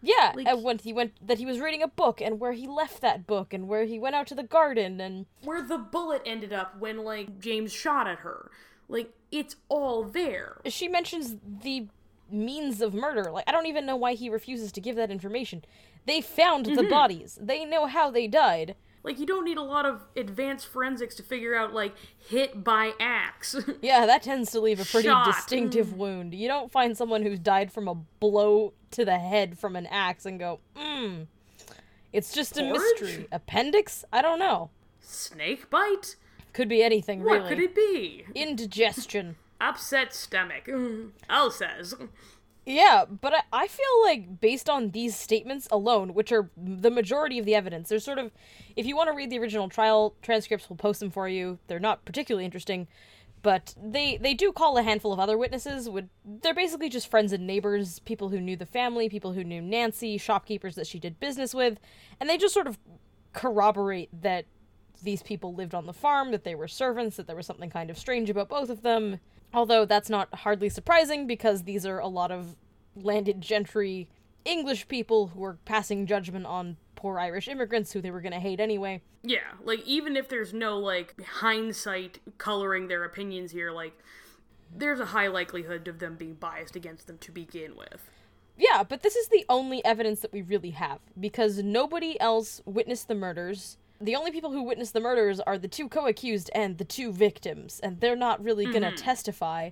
[0.02, 2.66] Yeah, Like- and when he went that he was reading a book and where he
[2.68, 6.22] left that book and where he went out to the garden and Where the bullet
[6.26, 8.50] ended up when like James shot at her.
[8.90, 10.60] Like it's all there.
[10.66, 11.88] she mentions the
[12.32, 13.30] means of murder.
[13.32, 15.64] Like I don't even know why he refuses to give that information.
[16.08, 16.76] They found Mm-hmm.
[16.76, 17.38] the bodies.
[17.40, 18.76] They know how they died.
[19.04, 22.94] Like you don't need a lot of advanced forensics to figure out like hit by
[23.00, 23.56] axe.
[23.82, 25.26] Yeah, that tends to leave a pretty Shot.
[25.26, 26.34] distinctive wound.
[26.36, 30.26] You don't find someone who's died from a blow to the head from an axe
[30.26, 31.24] and go, hmm.
[32.14, 33.28] It's just a mystery.
[33.32, 34.04] Appendix?
[34.12, 34.70] I don't know.
[35.00, 36.16] Snake bite?
[36.54, 37.50] Could be anything, What really.
[37.50, 38.26] could it be?
[38.36, 39.38] Indigestion.
[39.62, 40.70] Upset stomach.
[41.52, 41.96] Says.
[42.66, 47.40] Yeah, but I, I feel like based on these statements alone, which are the majority
[47.40, 48.32] of the evidence, there's sort of,
[48.76, 51.58] if you want to read the original trial transcripts, we'll post them for you.
[51.68, 52.88] They're not particularly interesting,
[53.42, 55.90] but they they do call a handful of other witnesses.
[55.90, 59.62] Would they're basically just friends and neighbors, people who knew the family, people who knew
[59.62, 61.80] Nancy, shopkeepers that she did business with,
[62.20, 62.78] and they just sort of
[63.34, 64.46] corroborate that
[65.02, 67.90] these people lived on the farm, that they were servants, that there was something kind
[67.90, 69.20] of strange about both of them.
[69.54, 72.56] Although that's not hardly surprising because these are a lot of
[72.96, 74.10] landed gentry
[74.46, 78.40] English people who were passing judgment on poor Irish immigrants who they were going to
[78.40, 79.02] hate anyway.
[79.24, 83.98] Yeah, like even if there's no like hindsight coloring their opinions here, like
[84.76, 88.10] there's a high likelihood of them being biased against them to begin with.
[88.58, 93.08] Yeah, but this is the only evidence that we really have because nobody else witnessed
[93.08, 93.78] the murders.
[94.02, 97.12] The only people who witnessed the murders are the two co accused and the two
[97.14, 98.96] victims, and they're not really going to mm-hmm.
[98.96, 99.70] testify.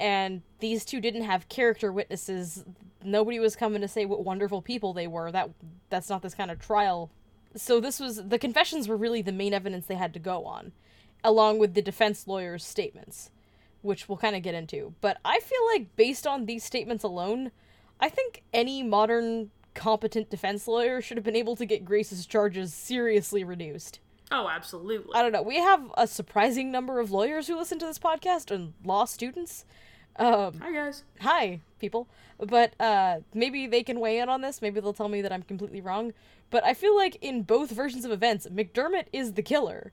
[0.00, 2.64] And these two didn't have character witnesses.
[3.04, 5.30] Nobody was coming to say what wonderful people they were.
[5.30, 5.50] That
[5.90, 7.10] that's not this kind of trial.
[7.54, 10.72] So this was the confessions were really the main evidence they had to go on,
[11.22, 13.30] along with the defense lawyer's statements,
[13.82, 14.94] which we'll kind of get into.
[15.00, 17.50] But I feel like based on these statements alone,
[18.00, 22.72] I think any modern competent defense lawyer should have been able to get Grace's charges
[22.74, 24.00] seriously reduced.
[24.30, 25.12] Oh, absolutely.
[25.14, 25.42] I don't know.
[25.42, 29.64] We have a surprising number of lawyers who listen to this podcast and law students.
[30.16, 31.04] Um, Hi guys.
[31.20, 32.08] hi, people.
[32.38, 34.60] But uh, maybe they can weigh in on this.
[34.62, 36.12] Maybe they'll tell me that I'm completely wrong.
[36.50, 39.92] But I feel like in both versions of events, McDermott is the killer.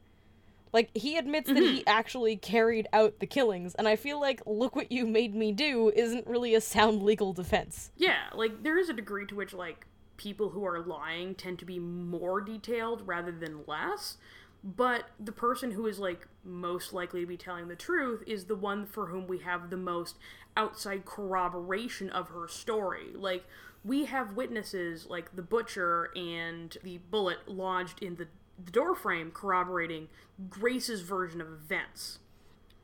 [0.72, 1.90] Like, he admits that he mm-hmm.
[1.90, 5.92] actually carried out the killings, and I feel like, look what you made me do
[5.96, 7.92] isn't really a sound legal defense.
[7.98, 11.66] Yeah, like there is a degree to which like people who are lying tend to
[11.66, 14.18] be more detailed rather than less.
[14.64, 18.56] but the person who is like most likely to be telling the truth is the
[18.56, 20.18] one for whom we have the most
[20.58, 23.14] outside corroboration of her story.
[23.16, 23.46] Like
[23.86, 28.28] we have witnesses like the butcher and the bullet lodged in the,
[28.64, 30.10] the door frame corroborating
[30.50, 32.20] Grace's version of events.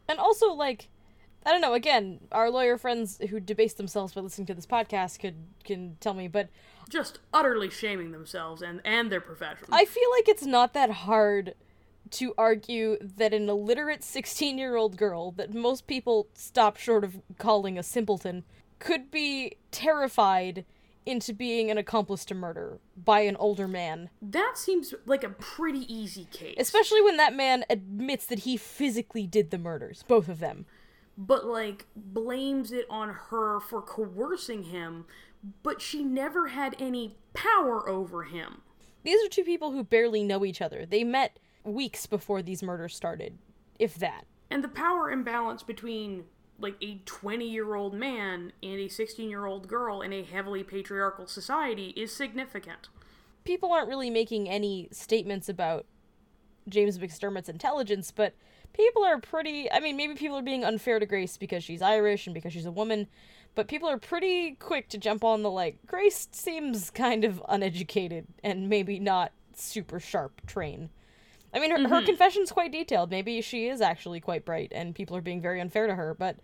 [0.07, 0.89] And also, like,
[1.45, 1.73] I don't know.
[1.73, 6.13] Again, our lawyer friends who debase themselves by listening to this podcast could can tell
[6.13, 6.49] me, but
[6.89, 9.67] Just utterly shaming themselves and, and their profession.
[9.71, 11.55] I feel like it's not that hard
[12.11, 17.21] to argue that an illiterate 16 year old girl that most people stop short of
[17.37, 18.43] calling a simpleton
[18.79, 20.65] could be terrified
[21.05, 24.09] into being an accomplice to murder by an older man.
[24.21, 26.55] that seems like a pretty easy case.
[26.57, 30.65] Especially when that man admits that he physically did the murders, both of them.
[31.17, 35.05] but like blames it on her for coercing him,
[35.63, 38.61] but she never had any power over him.
[39.03, 40.85] These are two people who barely know each other.
[40.85, 43.37] They met weeks before these murders started,
[43.77, 44.25] if that.
[44.49, 46.25] And the power imbalance between
[46.59, 50.63] like a 20 year old man and a 16 year old girl in a heavily
[50.63, 52.89] patriarchal society is significant.
[53.43, 55.85] People aren't really making any statements about
[56.67, 58.33] James McDermott's intelligence, but
[58.73, 59.71] people are pretty.
[59.71, 62.65] I mean, maybe people are being unfair to Grace because she's Irish and because she's
[62.65, 63.07] a woman,
[63.53, 68.27] but people are pretty quick to jump on the like, Grace seems kind of uneducated
[68.43, 70.89] and maybe not super sharp train.
[71.55, 72.05] I mean, her, her mm-hmm.
[72.05, 73.09] confession's quite detailed.
[73.09, 76.13] Maybe she is actually quite bright, and people are being very unfair to her.
[76.13, 76.35] But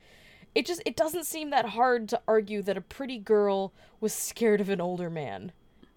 [0.56, 4.62] it just it doesn't seem that hard to argue that a pretty girl was scared
[4.62, 5.52] of an older man,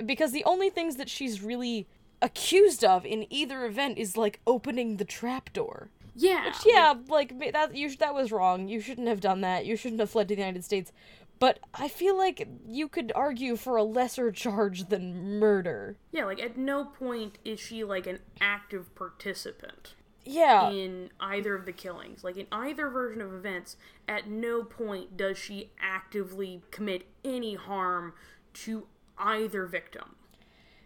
[0.04, 1.86] because the only things that she's really
[2.20, 5.90] accused of in either event is like opening the trapdoor.
[6.16, 6.52] Yeah.
[6.64, 8.68] Yeah, like ma- that you sh- that was wrong.
[8.68, 9.66] You shouldn't have done that.
[9.66, 10.92] You shouldn't have fled to the United States.
[11.38, 15.96] But I feel like you could argue for a lesser charge than murder.
[16.12, 19.94] Yeah, like at no point is she like an active participant.
[20.26, 20.70] Yeah.
[20.70, 22.24] in either of the killings.
[22.24, 23.76] Like in either version of events,
[24.08, 28.14] at no point does she actively commit any harm
[28.54, 28.86] to
[29.18, 30.14] either victim.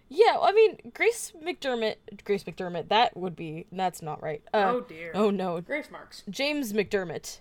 [0.08, 4.42] Yeah, I mean, Grace McDermott, Grace McDermott, that would be, that's not right.
[4.54, 5.12] Uh, Oh, dear.
[5.14, 5.60] Oh no.
[5.60, 6.22] Grace marks.
[6.30, 7.38] James McDermott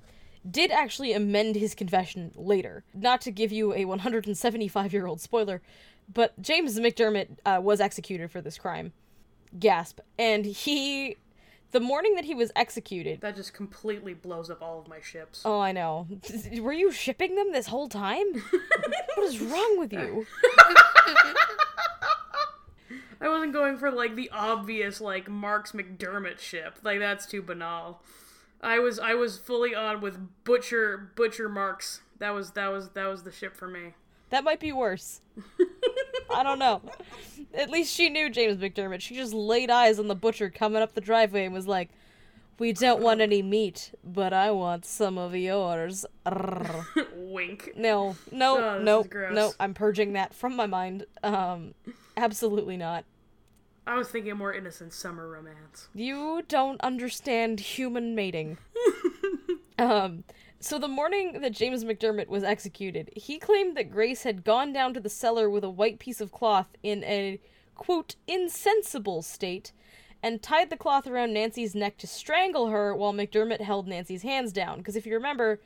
[0.49, 2.83] did actually amend his confession later.
[2.93, 5.61] Not to give you a 175 year old spoiler,
[6.13, 8.93] but James McDermott uh, was executed for this crime.
[9.59, 9.99] Gasp.
[10.19, 11.17] And he,
[11.71, 15.41] the morning that he was executed, That just completely blows up all of my ships.
[15.45, 16.07] oh, I know.
[16.59, 18.25] Were you shipping them this whole time?
[19.15, 20.25] what is wrong with you?
[23.19, 26.77] I wasn't going for like the obvious like Marks McDermott ship.
[26.83, 28.01] Like that's too banal.
[28.61, 32.01] I was I was fully on with Butcher Butcher Marks.
[32.19, 33.93] That was that was that was the ship for me.
[34.29, 35.21] That might be worse.
[36.29, 36.81] I don't know.
[37.53, 38.99] At least she knew James McDermott.
[38.99, 41.89] She just laid eyes on the butcher coming up the driveway and was like,
[42.59, 46.05] We don't want any meat, but I want some of yours.
[47.15, 47.71] Wink.
[47.77, 49.53] No, no, Oh, no, no.
[49.59, 51.05] I'm purging that from my mind.
[51.23, 51.73] Um,
[52.17, 53.05] absolutely not.
[53.87, 55.87] I was thinking a more innocent summer romance.
[55.95, 58.57] You don't understand human mating.
[59.79, 60.25] um,
[60.59, 64.93] so the morning that James McDermott was executed, he claimed that Grace had gone down
[64.93, 67.39] to the cellar with a white piece of cloth in a
[67.75, 69.71] quote insensible state
[70.21, 74.51] and tied the cloth around Nancy's neck to strangle her while McDermott held Nancy's hands
[74.51, 74.79] down.
[74.79, 75.61] Because if you remember,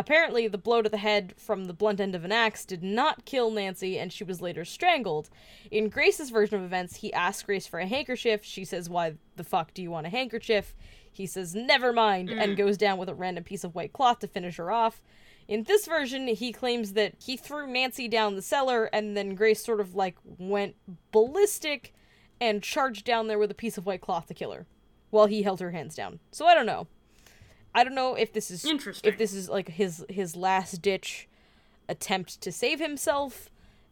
[0.00, 3.26] apparently the blow to the head from the blunt end of an axe did not
[3.26, 5.28] kill Nancy and she was later strangled.
[5.70, 8.42] In Grace's version of events, he asks Grace for a handkerchief.
[8.42, 10.74] She says, Why the fuck do you want a handkerchief?
[11.12, 12.56] He says, Never mind, and mm.
[12.56, 15.02] goes down with a random piece of white cloth to finish her off.
[15.46, 19.62] In this version, he claims that he threw Nancy down the cellar and then Grace
[19.62, 20.76] sort of like went
[21.12, 21.92] ballistic
[22.40, 24.66] and charged down there with a piece of white cloth to kill her
[25.10, 26.20] while he held her hands down.
[26.32, 26.86] So I don't know.
[27.74, 29.10] I don't know if this is Interesting.
[29.10, 31.28] if this is like his his last ditch
[31.88, 33.50] attempt to save himself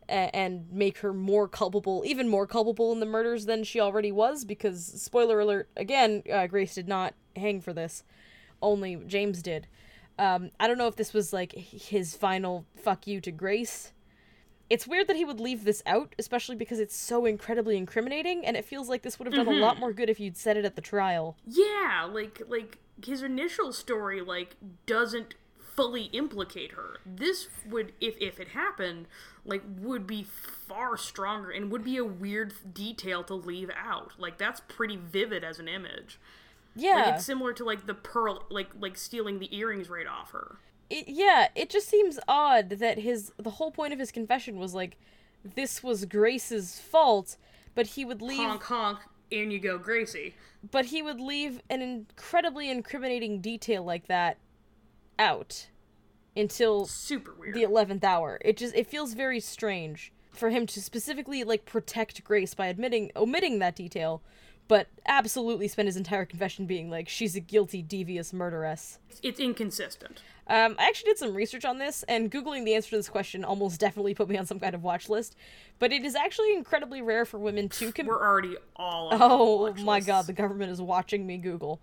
[0.08, 4.44] and make her more culpable, even more culpable in the murders than she already was.
[4.44, 8.04] Because spoiler alert, again, uh, Grace did not hang for this.
[8.62, 9.66] Only James did.
[10.18, 13.92] Um, I don't know if this was like his final fuck you to Grace.
[14.70, 18.56] It's weird that he would leave this out, especially because it's so incredibly incriminating, and
[18.56, 19.80] it feels like this would have done a lot mm-hmm.
[19.80, 21.36] more good if you'd said it at the trial.
[21.46, 24.56] Yeah, like like his initial story like
[24.86, 25.34] doesn't
[25.78, 26.98] fully implicate her.
[27.06, 29.06] This would if if it happened,
[29.44, 34.12] like would be far stronger and would be a weird detail to leave out.
[34.18, 36.18] Like that's pretty vivid as an image.
[36.74, 36.94] Yeah.
[36.94, 40.58] Like it's similar to like the pearl like like stealing the earrings right off her.
[40.90, 44.74] It, yeah, it just seems odd that his the whole point of his confession was
[44.74, 44.96] like
[45.44, 47.36] this was Grace's fault,
[47.74, 48.98] but he would leave Honk honk.
[49.30, 50.34] in you go, Gracie.
[50.70, 54.38] but he would leave an incredibly incriminating detail like that
[55.18, 55.68] out
[56.36, 57.54] until Super weird.
[57.54, 58.38] the 11th hour.
[58.44, 63.10] It just it feels very strange for him to specifically like protect Grace by admitting
[63.16, 64.22] omitting that detail,
[64.68, 68.98] but absolutely spent his entire confession being like she's a guilty devious murderess.
[69.22, 70.22] it's inconsistent.
[70.46, 73.44] Um, I actually did some research on this, and Googling the answer to this question
[73.44, 75.36] almost definitely put me on some kind of watch list.
[75.78, 80.00] But it is actually incredibly rare for women to com- We're already all Oh my
[80.00, 81.80] god, the government is watching me Google.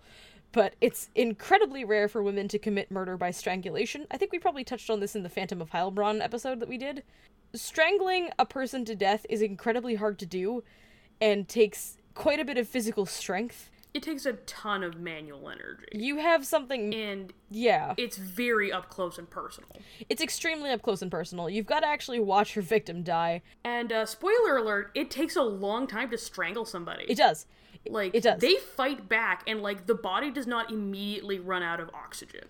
[0.50, 4.06] But it's incredibly rare for women to commit murder by strangulation.
[4.10, 6.78] I think we probably touched on this in the Phantom of Heilbronn episode that we
[6.78, 7.02] did.
[7.54, 10.64] Strangling a person to death is incredibly hard to do
[11.20, 13.70] and takes quite a bit of physical strength.
[13.94, 15.86] It takes a ton of manual energy.
[15.92, 17.94] You have something And yeah.
[17.96, 19.70] it's very up close and personal.
[20.10, 21.48] It's extremely up close and personal.
[21.48, 23.40] You've got to actually watch your victim die.
[23.64, 27.06] And uh, spoiler alert, it takes a long time to strangle somebody.
[27.08, 27.46] It does.
[27.88, 28.40] like it does.
[28.40, 32.44] They fight back, and like the body does not immediately run out of oxygen.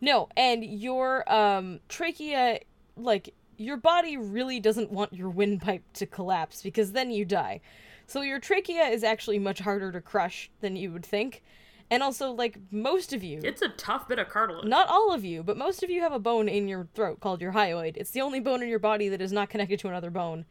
[0.00, 2.60] No, and your um trachea
[2.96, 7.60] like your body really doesn't want your windpipe to collapse because then you die.
[8.06, 11.42] So your trachea is actually much harder to crush than you would think.
[11.90, 14.66] And also like most of you It's a tough bit of cartilage.
[14.66, 17.42] not all of you, but most of you have a bone in your throat called
[17.42, 17.96] your hyoid.
[17.98, 20.46] It's the only bone in your body that is not connected to another bone.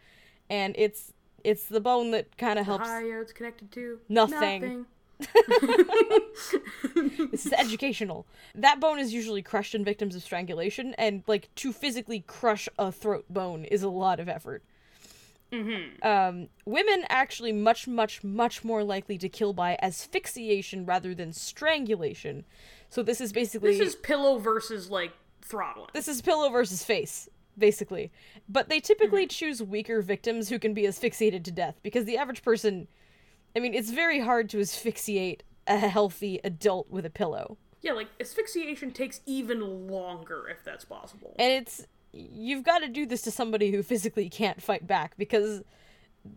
[0.50, 4.62] And it's it's the bone that kind of helps Hyoids connected to Nothing.
[4.62, 4.86] nothing.
[7.32, 8.26] This is educational.
[8.56, 12.92] That bone is usually crushed in victims of strangulation, and like to physically crush a
[12.92, 14.64] throat bone is a lot of effort.
[15.52, 16.08] Mm-hmm.
[16.08, 22.46] Um, women actually much, much, much more likely to kill by asphyxiation rather than strangulation.
[22.90, 25.90] So this is basically This is pillow versus like throttling.
[25.94, 27.28] this is pillow versus face,
[27.58, 28.12] basically.
[28.48, 32.44] But they typically choose weaker victims who can be asphyxiated to death because the average
[32.44, 32.88] person,
[33.56, 37.58] I mean, it's very hard to asphyxiate a healthy adult with a pillow.
[37.82, 41.36] Yeah, like asphyxiation takes even longer if that's possible.
[41.40, 45.62] and it's you've got to do this to somebody who physically can't fight back because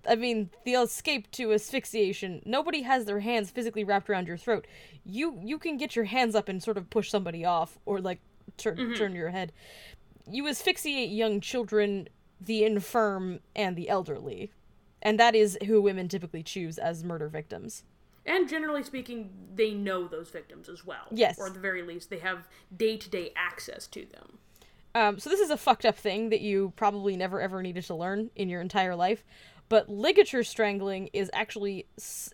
[0.09, 4.67] i mean the escape to asphyxiation nobody has their hands physically wrapped around your throat
[5.05, 8.21] you you can get your hands up and sort of push somebody off or like
[8.57, 8.95] turn mm-hmm.
[8.95, 9.53] turn your head
[10.29, 12.09] you asphyxiate young children
[12.41, 14.51] the infirm and the elderly
[15.03, 17.83] and that is who women typically choose as murder victims
[18.27, 21.07] And generally speaking, they know those victims as well.
[21.11, 21.39] Yes.
[21.39, 24.39] Or at the very least, they have day to day access to them.
[24.95, 27.95] Um, so this is a fucked up thing that you probably never ever needed to
[27.95, 29.25] learn in your entire life.
[29.69, 31.87] But ligature strangling is actually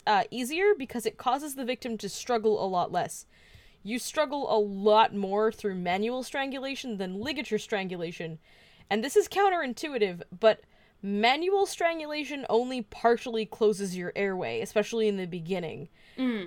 [0.07, 3.25] uh, easier because it causes the victim to struggle a lot less.
[3.83, 8.39] You struggle a lot more through manual strangulation than ligature strangulation.
[8.91, 10.61] And this is counterintuitive, but
[11.03, 15.89] manual strangulation only partially closes your airway, especially in the beginning.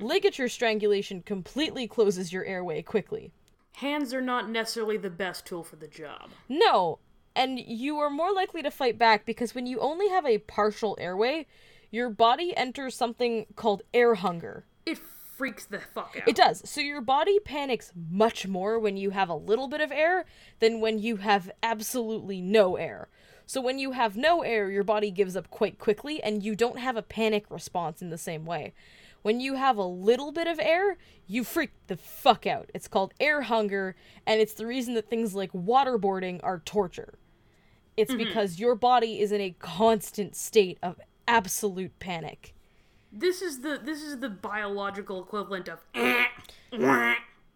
[0.06, 3.32] Ligature strangulation completely closes your airway quickly.
[3.78, 6.30] Hands are not necessarily the best tool for the job.
[6.48, 7.00] No,
[7.36, 10.98] and you are more likely to fight back because when you only have a partial
[11.00, 11.48] airway,
[11.92, 14.66] your body enters something called air hunger.
[14.86, 16.28] It freaks the fuck out.
[16.28, 16.68] It does.
[16.70, 20.26] So your body panics much more when you have a little bit of air
[20.60, 23.10] than when you have absolutely no air.
[23.46, 26.80] So when you have no air, your body gives up quite quickly and you don't
[26.80, 28.74] have a panic response in the same way.
[29.24, 32.70] When you have a little bit of air, you freak the fuck out.
[32.74, 33.96] It's called air hunger,
[34.28, 37.16] and it's the reason that things like waterboarding are torture.
[37.96, 42.54] It's because your body is in a constant state of absolute panic.
[43.12, 45.80] This is the this is the biological equivalent of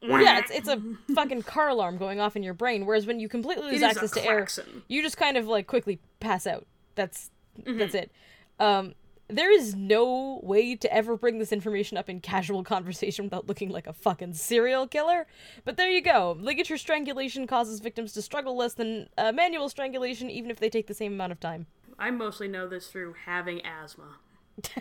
[0.02, 0.80] Yeah, it's it's a
[1.16, 2.86] fucking car alarm going off in your brain.
[2.86, 4.48] Whereas when you completely lose access to air,
[4.88, 6.68] you just kind of like quickly pass out.
[6.94, 7.32] That's
[7.66, 8.12] that's it.
[8.60, 8.94] Um,
[9.30, 13.70] there is no way to ever bring this information up in casual conversation without looking
[13.70, 15.28] like a fucking serial killer.
[15.66, 16.38] But there you go.
[16.40, 20.88] Ligature strangulation causes victims to struggle less than uh, manual strangulation, even if they take
[20.88, 21.68] the same amount of time.
[22.00, 24.18] I mostly know this through having asthma.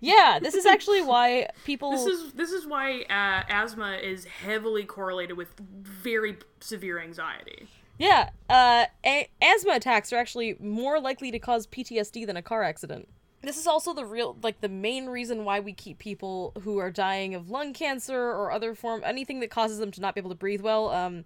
[0.00, 1.90] Yeah, this is actually why people.
[1.92, 7.68] This is this is why uh, asthma is heavily correlated with very severe anxiety.
[7.98, 12.62] Yeah, uh, a- asthma attacks are actually more likely to cause PTSD than a car
[12.62, 13.08] accident.
[13.42, 16.90] This is also the real, like, the main reason why we keep people who are
[16.92, 20.30] dying of lung cancer or other form, anything that causes them to not be able
[20.30, 21.24] to breathe well, um,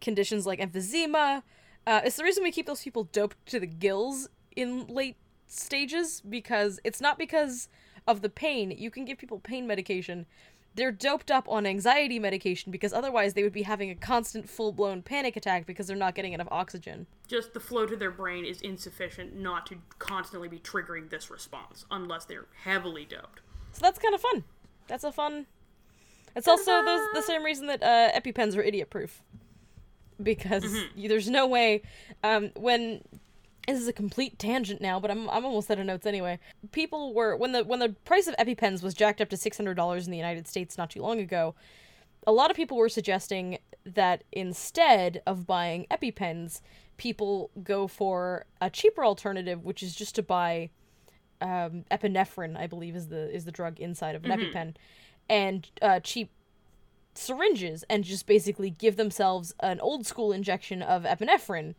[0.00, 1.42] conditions like emphysema.
[1.86, 6.20] Uh, it's the reason we keep those people doped to the gills in late stages
[6.20, 7.68] because it's not because
[8.06, 8.72] of the pain.
[8.72, 10.26] You can give people pain medication.
[10.74, 14.72] They're doped up on anxiety medication because otherwise they would be having a constant full
[14.72, 17.06] blown panic attack because they're not getting enough oxygen.
[17.28, 21.84] Just the flow to their brain is insufficient not to constantly be triggering this response
[21.90, 23.40] unless they're heavily doped.
[23.72, 24.44] So that's kind of fun.
[24.86, 25.46] That's a fun.
[26.34, 29.22] It's also the, the same reason that uh, EpiPens are idiot proof.
[30.22, 30.64] Because
[30.94, 31.82] you, there's no way.
[32.24, 33.02] Um, when.
[33.68, 36.40] This is a complete tangent now, but I'm, I'm almost out of notes anyway.
[36.72, 39.74] People were when the when the price of EpiPens was jacked up to six hundred
[39.74, 41.54] dollars in the United States not too long ago.
[42.26, 46.60] A lot of people were suggesting that instead of buying EpiPens,
[46.96, 50.70] people go for a cheaper alternative, which is just to buy
[51.40, 54.74] um, epinephrine, I believe is the is the drug inside of an EpiPen,
[55.28, 56.30] and uh, cheap
[57.14, 61.74] syringes, and just basically give themselves an old school injection of epinephrine.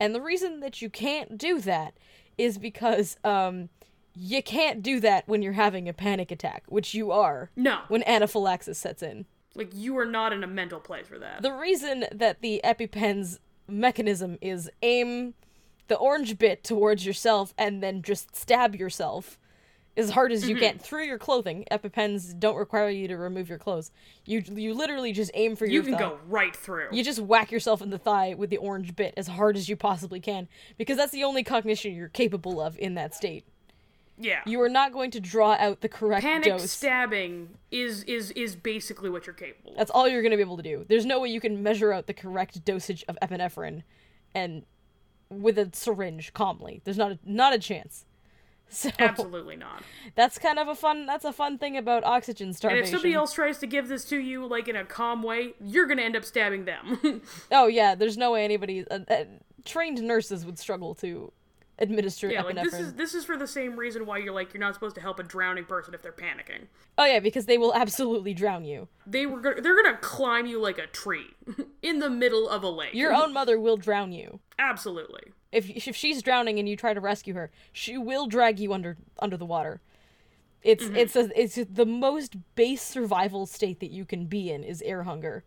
[0.00, 1.94] And the reason that you can't do that
[2.36, 3.68] is because um,
[4.14, 7.80] you can't do that when you're having a panic attack, which you are No.
[7.88, 9.26] when anaphylaxis sets in.
[9.54, 11.42] Like, you are not in a mental place for that.
[11.42, 15.34] The reason that the EpiPen's mechanism is aim
[15.88, 19.38] the orange bit towards yourself and then just stab yourself
[19.98, 20.64] as hard as you Mm-hmm.
[20.64, 21.64] can through your clothing.
[21.70, 23.90] EpiPens don't require you to remove your clothes.
[24.24, 25.74] You you literally just aim for your.
[25.74, 25.98] you can thigh.
[26.00, 26.88] go right through.
[26.92, 29.76] You just whack yourself in the thigh with the orange bit as hard as you
[29.76, 33.44] possibly can because that's the only cognition you're capable of in that state.
[34.16, 34.40] yeah.
[34.46, 36.70] You are not going to draw out the correct Panic dose.
[36.70, 39.76] stabbing is is is basically what you're capable of.
[39.76, 40.84] That's all you're going to be able to do.
[40.88, 43.82] There's no way you can measure out the correct dosage of epinephrine
[44.34, 44.64] and
[45.30, 46.80] with a syringe calmly.
[46.84, 48.04] There's not a, not a chance.
[48.70, 49.82] So Absolutely not.
[50.14, 52.78] that's kind of a fun that's a fun thing about oxygen starvation.
[52.78, 55.54] And if somebody else tries to give this to you, like in a calm way,
[55.60, 57.22] you're gonna end up stabbing them.
[57.52, 59.24] oh yeah, there's no way anybody uh, uh,
[59.64, 61.32] trained nurses would struggle to
[61.78, 62.56] administer yeah, epinephrine.
[62.56, 64.96] like this is this is for the same reason why you're like you're not supposed
[64.96, 66.66] to help a drowning person if they're panicking.
[66.96, 68.88] Oh yeah, because they will absolutely drown you.
[69.06, 71.34] They were gonna, they're gonna climb you like a tree
[71.82, 72.94] in the middle of a lake.
[72.94, 74.40] Your own mother will drown you.
[74.58, 75.32] absolutely.
[75.50, 78.96] If if she's drowning and you try to rescue her, she will drag you under
[79.18, 79.80] under the water.
[80.62, 80.96] It's mm-hmm.
[80.96, 85.04] it's a, it's the most base survival state that you can be in is air
[85.04, 85.44] hunger.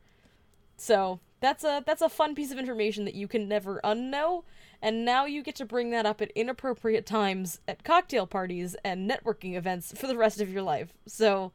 [0.77, 4.43] So that's a that's a fun piece of information that you can never unknow,
[4.81, 9.09] and now you get to bring that up at inappropriate times at cocktail parties and
[9.09, 10.93] networking events for the rest of your life.
[11.05, 11.51] So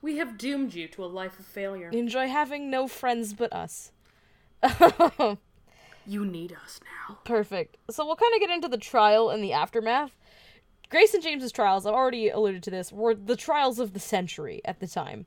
[0.00, 1.90] We have doomed you to a life of failure.
[1.90, 3.90] enjoy having no friends but us.
[6.06, 7.18] You need us now.
[7.24, 7.76] Perfect.
[7.90, 10.16] So we'll kind of get into the trial and the aftermath.
[10.90, 14.60] Grace and James's trials, I've already alluded to this, were the trials of the century
[14.64, 15.26] at the time.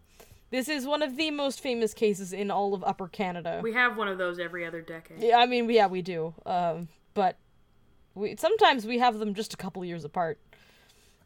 [0.50, 3.60] This is one of the most famous cases in all of Upper Canada.
[3.62, 5.22] We have one of those every other decade.
[5.22, 6.34] yeah, I mean, yeah, we do.
[6.46, 7.38] Um, but
[8.16, 10.40] we sometimes we have them just a couple years apart.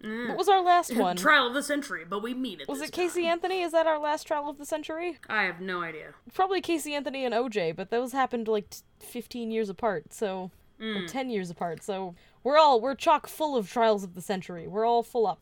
[0.03, 0.29] Mm.
[0.29, 1.15] What was our last one?
[1.17, 2.67] Trial of the century, but we mean it.
[2.67, 3.61] was it Casey Anthony?
[3.61, 5.19] Is that our last trial of the century?
[5.29, 6.13] I have no idea.
[6.33, 10.85] Probably Casey Anthony and OJ, but those happened like t- 15 years apart, so or
[10.85, 11.07] mm.
[11.07, 11.83] 10 years apart.
[11.83, 14.67] So we're all we're chock full of trials of the century.
[14.67, 15.39] We're all full up.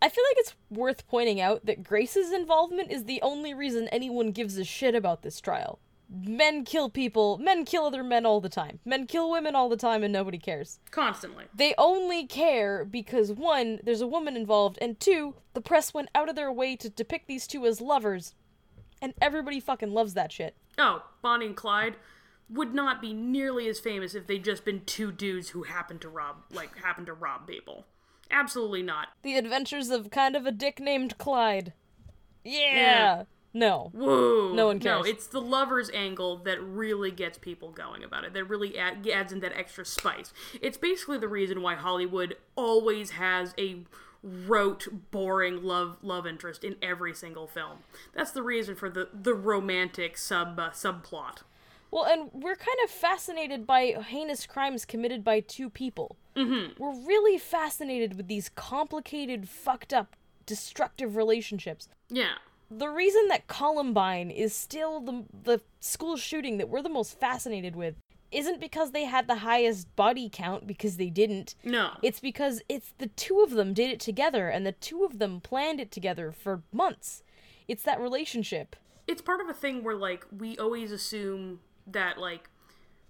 [0.00, 4.30] I feel like it's worth pointing out that Grace's involvement is the only reason anyone
[4.30, 5.80] gives a shit about this trial.
[6.10, 8.78] Men kill people, men kill other men all the time.
[8.84, 10.78] Men kill women all the time and nobody cares.
[10.90, 11.44] Constantly.
[11.54, 16.30] They only care because one, there's a woman involved, and two, the press went out
[16.30, 18.34] of their way to depict these two as lovers.
[19.02, 20.56] And everybody fucking loves that shit.
[20.78, 21.96] Oh, Bonnie and Clyde
[22.48, 26.08] would not be nearly as famous if they'd just been two dudes who happened to
[26.08, 27.84] rob, like, happened to rob people.
[28.30, 29.08] Absolutely not.
[29.22, 31.74] The adventures of kind of a dick named Clyde.
[32.44, 32.74] Yeah.
[32.74, 33.24] Yeah.
[33.54, 33.90] No.
[33.94, 34.52] Whoa.
[34.54, 35.04] No one cares.
[35.04, 38.34] No, it's the lovers angle that really gets people going about it.
[38.34, 40.32] That really add, adds in that extra spice.
[40.60, 43.84] It's basically the reason why Hollywood always has a
[44.22, 47.78] rote, boring love love interest in every single film.
[48.14, 51.42] That's the reason for the the romantic sub uh, subplot.
[51.90, 56.16] Well, and we're kind of fascinated by heinous crimes committed by two people.
[56.36, 56.82] Mm-hmm.
[56.82, 61.88] We're really fascinated with these complicated, fucked up, destructive relationships.
[62.10, 62.34] Yeah.
[62.70, 67.74] The reason that Columbine is still the the school shooting that we're the most fascinated
[67.76, 67.94] with
[68.30, 71.54] isn't because they had the highest body count because they didn't.
[71.64, 71.92] No.
[72.02, 75.40] It's because it's the two of them did it together and the two of them
[75.40, 77.22] planned it together for months.
[77.68, 78.76] It's that relationship.
[79.06, 82.50] it's part of a thing where like we always assume that like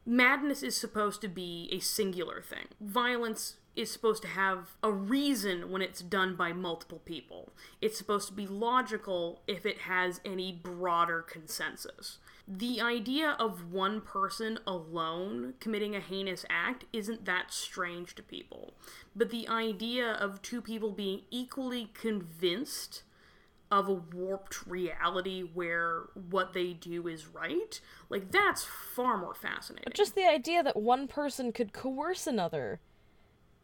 [0.06, 2.66] madness is supposed to be a singular thing.
[2.80, 7.52] Violence is supposed to have a reason when it's done by multiple people.
[7.80, 12.18] It's supposed to be logical if it has any broader consensus.
[12.48, 18.74] The idea of one person alone committing a heinous act isn't that strange to people.
[19.14, 23.04] But the idea of two people being equally convinced
[23.70, 29.84] of a warped reality where what they do is right, like that's far more fascinating.
[29.84, 32.80] But just the idea that one person could coerce another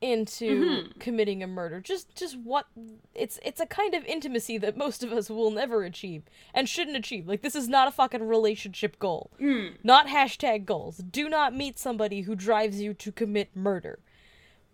[0.05, 0.98] into mm-hmm.
[0.98, 1.80] committing a murder.
[1.80, 2.66] Just just what
[3.14, 6.96] it's it's a kind of intimacy that most of us will never achieve and shouldn't
[6.96, 7.26] achieve.
[7.26, 9.30] Like this is not a fucking relationship goal.
[9.40, 9.76] Mm.
[9.82, 10.98] Not hashtag goals.
[10.98, 13.98] Do not meet somebody who drives you to commit murder.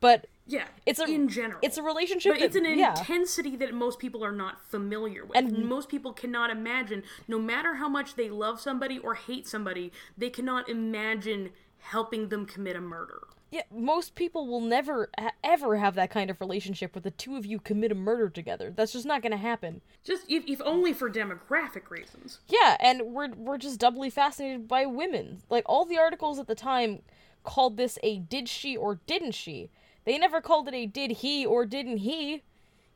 [0.00, 1.60] But Yeah, it's a in general.
[1.62, 2.98] It's a relationship but it's an yeah.
[2.98, 5.36] intensity that most people are not familiar with.
[5.36, 9.92] And most people cannot imagine, no matter how much they love somebody or hate somebody,
[10.18, 13.20] they cannot imagine helping them commit a murder.
[13.50, 17.36] Yeah, most people will never ha- ever have that kind of relationship where the two
[17.36, 18.72] of you commit a murder together.
[18.74, 19.80] That's just not going to happen.
[20.04, 22.38] Just if, if only for demographic reasons.
[22.48, 25.42] Yeah, and we're we're just doubly fascinated by women.
[25.50, 27.02] Like all the articles at the time
[27.42, 29.70] called this a did she or didn't she.
[30.04, 32.42] They never called it a did he or didn't he.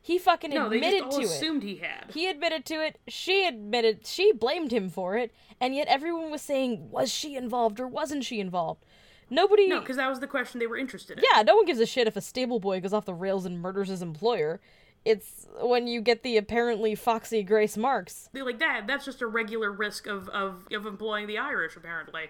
[0.01, 1.25] He fucking No, they admitted to it.
[1.25, 2.11] assumed he had.
[2.13, 2.99] He admitted to it.
[3.07, 4.05] She admitted.
[4.05, 8.23] She blamed him for it, and yet everyone was saying, was she involved or wasn't
[8.23, 8.85] she involved?
[9.29, 9.67] Nobody.
[9.67, 11.23] no, because that was the question they were interested in.
[11.33, 13.59] Yeah, no one gives a shit if a stable boy goes off the rails and
[13.59, 14.59] murders his employer.
[15.03, 18.29] It's when you get the apparently foxy Grace Marks.
[18.33, 18.87] They like that.
[18.87, 22.29] That's just a regular risk of, of, of employing the Irish, apparently.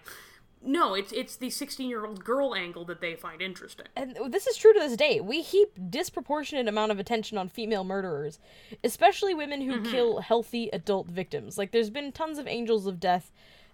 [0.61, 3.85] No, it's it's the 16 year old girl angle that they find interesting.
[3.95, 5.21] And this is true to this day.
[5.21, 8.39] We heap disproportionate amount of attention on female murderers,
[8.83, 11.57] especially women who kill healthy adult victims.
[11.57, 13.31] Like there's been tons of angels of death,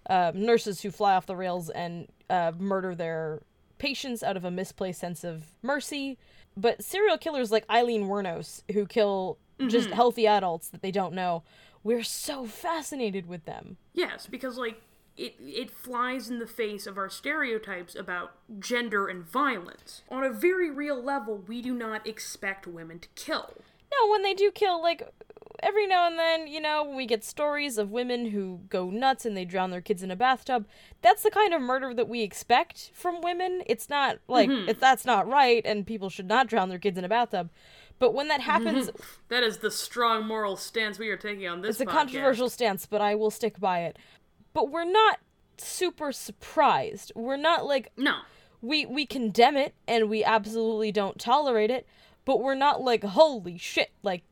[0.08, 3.42] uh, nurses who fly off the rails and uh, murder their
[3.78, 6.18] patients out of a misplaced sense of mercy.
[6.56, 11.44] But serial killers like Aileen Wuornos, who kill just healthy adults that they don't know,
[11.84, 13.76] we're so fascinated with them.
[13.92, 14.80] Yes, because like
[15.16, 20.02] it it flies in the face of our stereotypes about gender and violence.
[20.10, 23.54] On a very real level, we do not expect women to kill.
[23.92, 25.02] No, when they do kill, like
[25.62, 29.36] every now and then, you know, we get stories of women who go nuts and
[29.36, 30.66] they drown their kids in a bathtub.
[31.00, 33.62] That's the kind of murder that we expect from women.
[33.66, 34.68] It's not like mm-hmm.
[34.68, 37.50] if that's not right, and people should not drown their kids in a bathtub.
[37.98, 38.50] But when that mm-hmm.
[38.50, 38.90] happens,
[39.28, 41.76] That is the strong moral stance we are taking on this.
[41.76, 41.90] it's a podcast.
[41.90, 43.98] controversial stance, but I will stick by it.
[44.52, 45.18] But we're not
[45.56, 47.12] super surprised.
[47.14, 48.18] We're not like No,
[48.60, 51.86] we we condemn it and we absolutely don't tolerate it,
[52.24, 54.24] but we're not like holy shit, like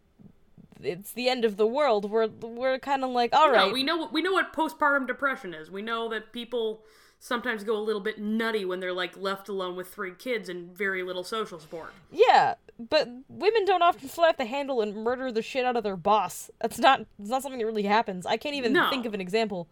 [0.82, 2.10] it's the end of the world.
[2.10, 3.72] We're we're kind of like all no, right.
[3.72, 5.70] we know what we know what postpartum depression is.
[5.70, 6.82] We know that people
[7.18, 10.76] sometimes go a little bit nutty when they're like left alone with three kids and
[10.76, 11.92] very little social support.
[12.10, 15.82] Yeah, but women don't often fly off the handle and murder the shit out of
[15.84, 16.50] their boss.
[16.60, 18.24] That's not it's not something that really happens.
[18.26, 18.88] I can't even No.
[18.90, 19.68] think of an example.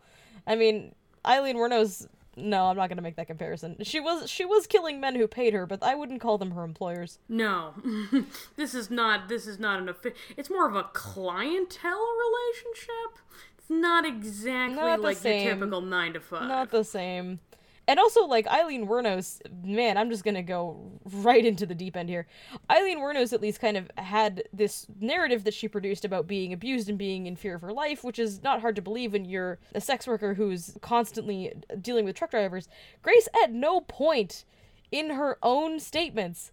[0.47, 0.95] I mean,
[1.27, 2.07] Aileen Wuornos.
[2.39, 3.77] No, I'm not gonna make that comparison.
[3.83, 6.65] She was she was killing men who paid her, but I wouldn't call them her
[6.65, 7.19] employers.
[7.29, 7.75] No,
[8.57, 9.29] this is not.
[9.29, 9.89] This is not an.
[9.89, 13.19] Offi- it's more of a clientele relationship.
[13.59, 16.49] It's not exactly Not the like your typical nine to five.
[16.49, 17.41] Not the same.
[17.89, 22.11] And also, like Aileen Wuornos, man, I'm just gonna go right into the deep end
[22.11, 22.27] here.
[22.71, 26.91] Aileen Wuornos at least kind of had this narrative that she produced about being abused
[26.91, 29.59] and being in fear of her life, which is not hard to believe when you're
[29.75, 32.69] a sex worker who's constantly dealing with truck drivers.
[33.03, 34.45] Grace, at no point
[34.93, 36.53] in her own statements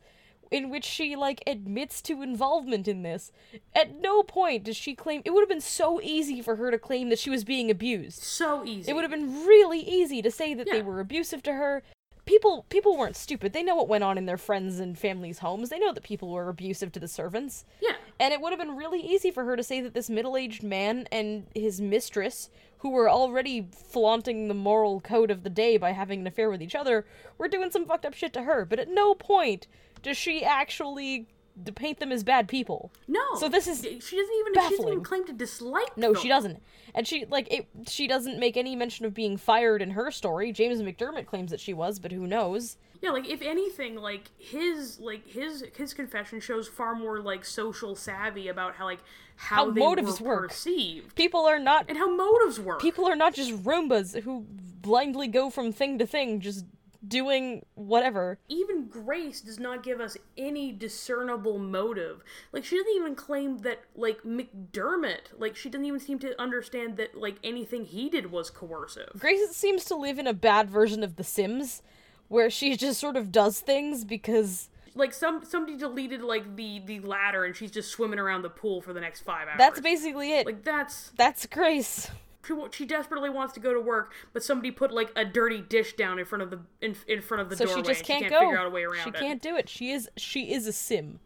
[0.52, 3.32] in which she like admits to involvement in this
[3.74, 6.78] at no point does she claim it would have been so easy for her to
[6.78, 8.90] claim that she was being abused so easy.
[8.90, 11.84] it would have been really easy to say that they were abusive to her.
[12.26, 13.54] People people weren't stupid.
[13.54, 15.70] They know what went on in their friends and families' homes.
[15.70, 17.66] They know that people were abusive to the servants.
[17.82, 17.94] Yeah.
[18.20, 21.08] And it would have been really easy for her to say that this middle-aged man
[21.12, 26.22] and his mistress, who were already flaunting the moral code of the day by having
[26.22, 27.06] an affair with each other,
[27.38, 28.66] were doing some fucked up shit to her.
[28.66, 29.68] But at no point
[30.06, 31.28] does she actually
[31.76, 32.92] paint them as bad people.
[33.08, 33.22] No.
[33.40, 34.54] So this is she doesn't even.
[34.54, 35.96] She doesn't even claim to dislike.
[35.96, 36.02] Them.
[36.02, 36.22] No, them.
[36.22, 36.62] she doesn't.
[36.94, 40.52] And she like it she doesn't make any mention of being fired in her story.
[40.52, 42.78] James McDermott claims that she was, but who knows?
[43.02, 47.96] Yeah, like if anything, like his like his his confession shows far more like social
[47.96, 49.00] savvy about how like
[49.38, 50.50] how, How they motives were work.
[50.50, 52.82] perceived People are not and how motives work.
[52.82, 54.46] people are not just Roombas who
[54.82, 56.66] blindly go from thing to thing just
[57.08, 58.38] doing whatever.
[58.48, 62.24] even Grace does not give us any discernible motive.
[62.52, 66.98] Like she doesn't even claim that like McDermott, like she doesn't even seem to understand
[66.98, 69.12] that like anything he did was coercive.
[69.20, 71.82] Grace seems to live in a bad version of The Sims
[72.28, 77.00] where she just sort of does things because Like some somebody deleted like the the
[77.02, 79.58] ladder and she's just swimming around the pool for the next 5 hours.
[79.58, 80.46] that's basically it.
[80.46, 82.10] like that's that's Grace.
[82.46, 85.94] She, she desperately wants to go to work, but somebody put like a dirty dish
[85.96, 87.82] down in front of the in, in front of the So doorway.
[87.84, 88.40] she just can't, she go.
[88.40, 89.16] can't figure out a way around she it.
[89.16, 89.70] can't do it.
[89.70, 91.20] She is she is a sim,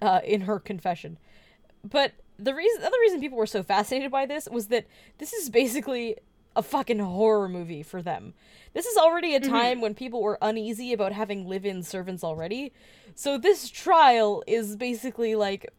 [0.00, 1.18] uh, in her confession.
[1.84, 4.86] But the reason, the other reason people were so fascinated by this was that
[5.18, 6.16] this is basically
[6.54, 8.34] a fucking horror movie for them.
[8.74, 12.72] This is already a time when people were uneasy about having live-in servants already.
[13.14, 15.70] So this trial is basically like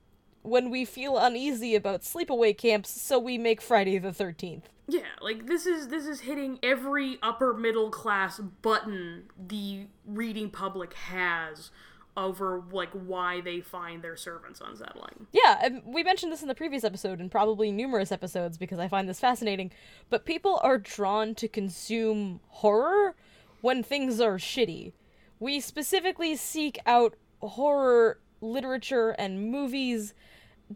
[0.42, 4.64] when we feel uneasy about sleepaway camps, so we make Friday the 13th.
[4.88, 10.94] Yeah, like this is this is hitting every upper middle class button the reading public
[10.94, 11.72] has
[12.16, 15.28] over like why they find their servants unsettling.
[15.32, 19.08] Yeah, we mentioned this in the previous episode and probably numerous episodes because I find
[19.10, 19.72] this fascinating.
[20.10, 23.16] But people are drawn to consume horror
[23.62, 24.94] when things are shitty.
[25.40, 30.14] We specifically seek out horror literature and movies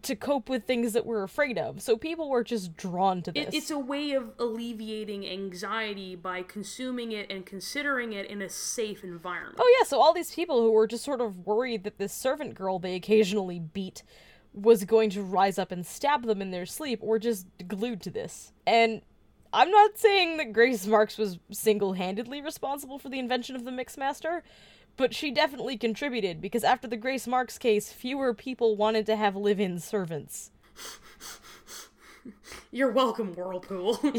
[0.04, 1.82] to cope with things that we're afraid of.
[1.82, 3.48] So people were just drawn to this.
[3.48, 8.50] It, it's a way of alleviating anxiety by consuming it and considering it in a
[8.50, 9.58] safe environment.
[9.60, 12.56] Oh yeah, so all these people who were just sort of worried that this servant
[12.56, 14.04] girl they occasionally beat
[14.54, 18.10] was going to rise up and stab them in their sleep were just glued to
[18.10, 18.54] this.
[18.66, 19.02] And
[19.54, 24.42] I'm not saying that Grace Marks was single-handedly responsible for the invention of the Mixmaster,
[24.98, 29.36] but she definitely contributed because after the Grace Marks case, fewer people wanted to have
[29.36, 30.52] live-in servants.
[32.72, 34.00] You're welcome, Whirlpool.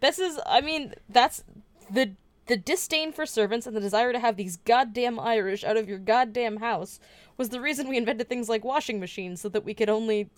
[0.00, 1.44] This is I mean, that's
[1.90, 2.12] the
[2.46, 5.98] the disdain for servants and the desire to have these goddamn Irish out of your
[5.98, 6.98] goddamn house
[7.36, 10.28] was the reason we invented things like washing machines so that we could only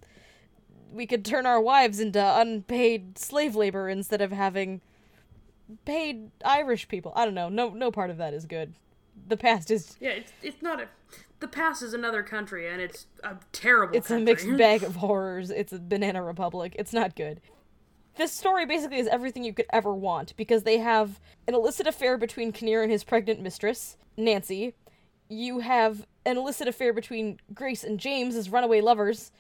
[0.93, 4.81] we could turn our wives into unpaid slave labor instead of having
[5.85, 7.13] paid Irish people.
[7.17, 7.49] I don't know.
[7.49, 8.75] No no part of that is good.
[9.29, 10.89] The past is yeah, it's it's not a.
[11.41, 13.97] The past is another country, and it's a terrible.
[13.97, 15.51] it's a mixed bag of horrors.
[15.51, 16.75] It's a banana republic.
[16.79, 17.41] It's not good.
[18.17, 22.17] This story basically is everything you could ever want because they have an illicit affair
[22.17, 24.75] between Kinnear and his pregnant mistress, Nancy.
[25.29, 29.33] You have an illicit affair between Grace and James as runaway lovers.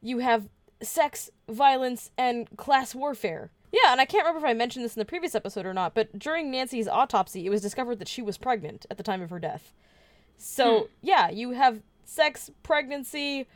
[0.00, 0.48] You have
[0.82, 3.50] sex, violence, and class warfare.
[3.72, 5.94] Yeah, and I can't remember if I mentioned this in the previous episode or not,
[5.94, 9.30] but during Nancy's autopsy, it was discovered that she was pregnant at the time of
[9.30, 9.72] her death.
[10.36, 10.86] So, hmm.
[11.00, 13.46] yeah, you have sex, pregnancy,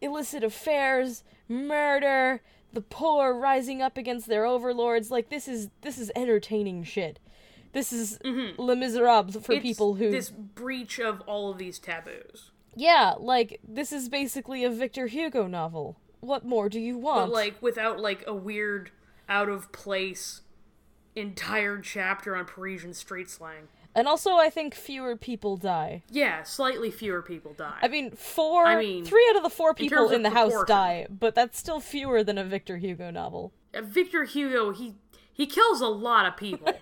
[0.00, 2.40] illicit affairs, murder,
[2.72, 5.10] the poor rising up against their overlords.
[5.10, 7.18] Like this is this is entertaining shit.
[7.72, 8.60] This is mm-hmm.
[8.60, 12.50] Les Miserables for It's people who this breach of all of these taboos.
[12.74, 15.96] Yeah, like this is basically a Victor Hugo novel.
[16.20, 17.30] What more do you want?
[17.30, 18.90] but like without like a weird
[19.28, 20.42] out of place
[21.14, 23.68] entire chapter on Parisian street slang.
[23.94, 26.02] and also I think fewer people die.
[26.10, 27.78] Yeah, slightly fewer people die.
[27.82, 30.64] I mean, four I mean, three out of the four people terms in, the house
[30.66, 33.52] die, but that's still fewer than a Victor Hugo novel.
[33.74, 34.94] Victor Hugo, he
[35.32, 36.72] he kills a lot of people.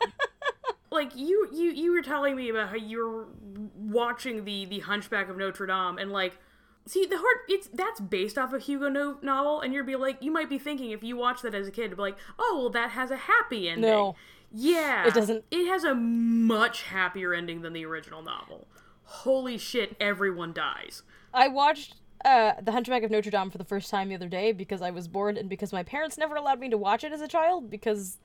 [0.91, 3.27] like you you you were telling me about how you were
[3.75, 6.39] watching the the Hunchback of Notre Dame and like
[6.87, 10.23] see the heart it's that's based off a Hugo no- novel and you'd be like
[10.23, 12.71] you might be thinking if you watch that as a kid be like oh well
[12.71, 13.91] that has a happy ending.
[13.91, 14.15] No.
[14.53, 15.07] Yeah.
[15.07, 15.45] It doesn't.
[15.51, 18.69] It has a much happier ending than the original novel.
[19.05, 21.03] Holy shit, everyone dies.
[21.35, 24.53] I watched uh, The Hunchback of Notre Dame for the first time the other day
[24.53, 27.21] because I was bored and because my parents never allowed me to watch it as
[27.21, 28.19] a child because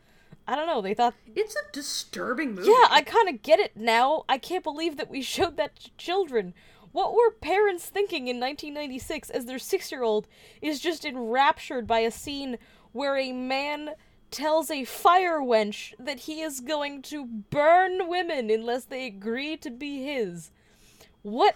[0.47, 2.70] I don't know, they thought It's a disturbing movie.
[2.70, 4.24] Yeah, I kind of get it now.
[4.28, 6.53] I can't believe that we showed that to children.
[6.92, 10.28] What were parents thinking in 1996 as their six year old
[10.62, 12.58] is just enraptured by a scene
[12.92, 13.92] where a man
[14.30, 19.70] tells a fire wench that he is going to burn women unless they agree to
[19.70, 20.52] be his?
[21.22, 21.56] What?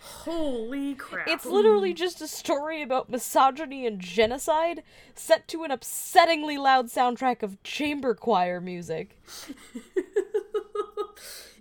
[0.00, 1.28] Holy crap.
[1.28, 4.82] It's literally just a story about misogyny and genocide
[5.14, 9.20] set to an upsettingly loud soundtrack of chamber choir music.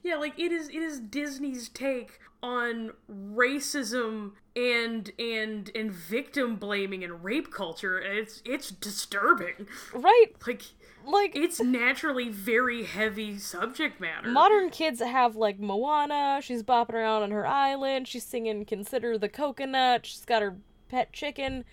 [0.03, 7.03] Yeah, like it is it is Disney's take on racism and and and victim blaming
[7.03, 7.99] and rape culture.
[7.99, 9.67] It's it's disturbing.
[9.93, 10.27] Right?
[10.45, 10.63] Like
[11.05, 14.29] Like, it's naturally very heavy subject matter.
[14.29, 19.29] modern kids have like Moana, she's bopping around on her island, she's singing Consider the
[19.29, 20.57] Coconut, she's got her
[20.89, 21.63] pet chicken.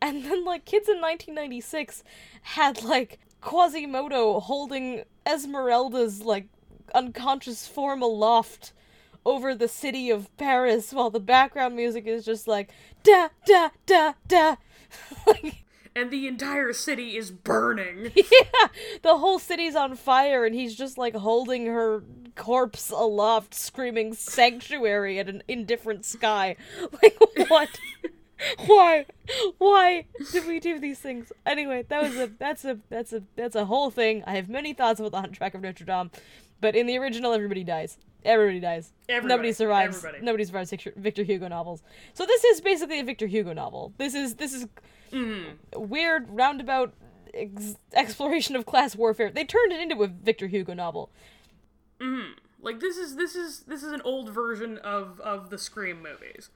[0.00, 2.02] And then like kids in 1996
[2.42, 6.48] had like Quasimodo holding Esmeralda's like
[6.94, 8.72] unconscious form aloft
[9.24, 12.70] over the city of Paris while the background music is just like
[13.02, 14.56] da da da da.
[15.94, 18.12] and the entire city is burning.
[18.14, 18.68] yeah,
[19.02, 22.02] the whole city's on fire, and he's just like holding her
[22.34, 26.56] corpse aloft, screaming "Sanctuary" at an indifferent sky.
[27.02, 27.16] Like
[27.48, 27.68] what?
[28.66, 29.06] Why?
[29.58, 31.32] Why did we do these things?
[31.46, 34.24] Anyway, that was a that's a that's a that's a whole thing.
[34.26, 36.10] I have many thoughts about the Hunchback of Notre Dame,
[36.60, 37.98] but in the original, everybody dies.
[38.24, 38.92] Everybody dies.
[39.08, 39.28] Everybody.
[39.34, 39.96] Nobody survives.
[39.98, 40.24] Everybody.
[40.24, 41.82] Nobody survives Victor, Victor Hugo novels.
[42.14, 43.92] So this is basically a Victor Hugo novel.
[43.98, 44.66] This is this is
[45.12, 45.88] Mm-hmm.
[45.90, 46.94] weird roundabout
[47.34, 49.30] ex- exploration of class warfare.
[49.30, 51.10] They turned it into a Victor Hugo novel.
[52.60, 56.48] Like this is this is this is an old version of of the Scream movies.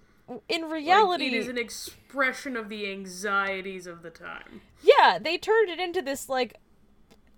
[0.48, 4.60] In Like, reality, it is an expression of the anxieties of the time.
[4.82, 6.56] yeah, they turned it into this like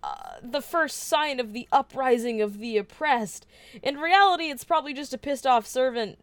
[0.03, 3.47] uh, the first sign of the uprising of the oppressed.
[3.83, 6.19] In reality, it's probably just a pissed off servant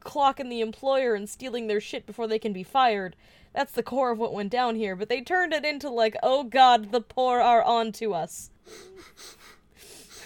[0.00, 3.16] clocking the employer and stealing their shit before they can be fired.
[3.54, 6.44] That's the core of what went down here, but they turned it into like, oh
[6.44, 8.50] god, the poor are on to us.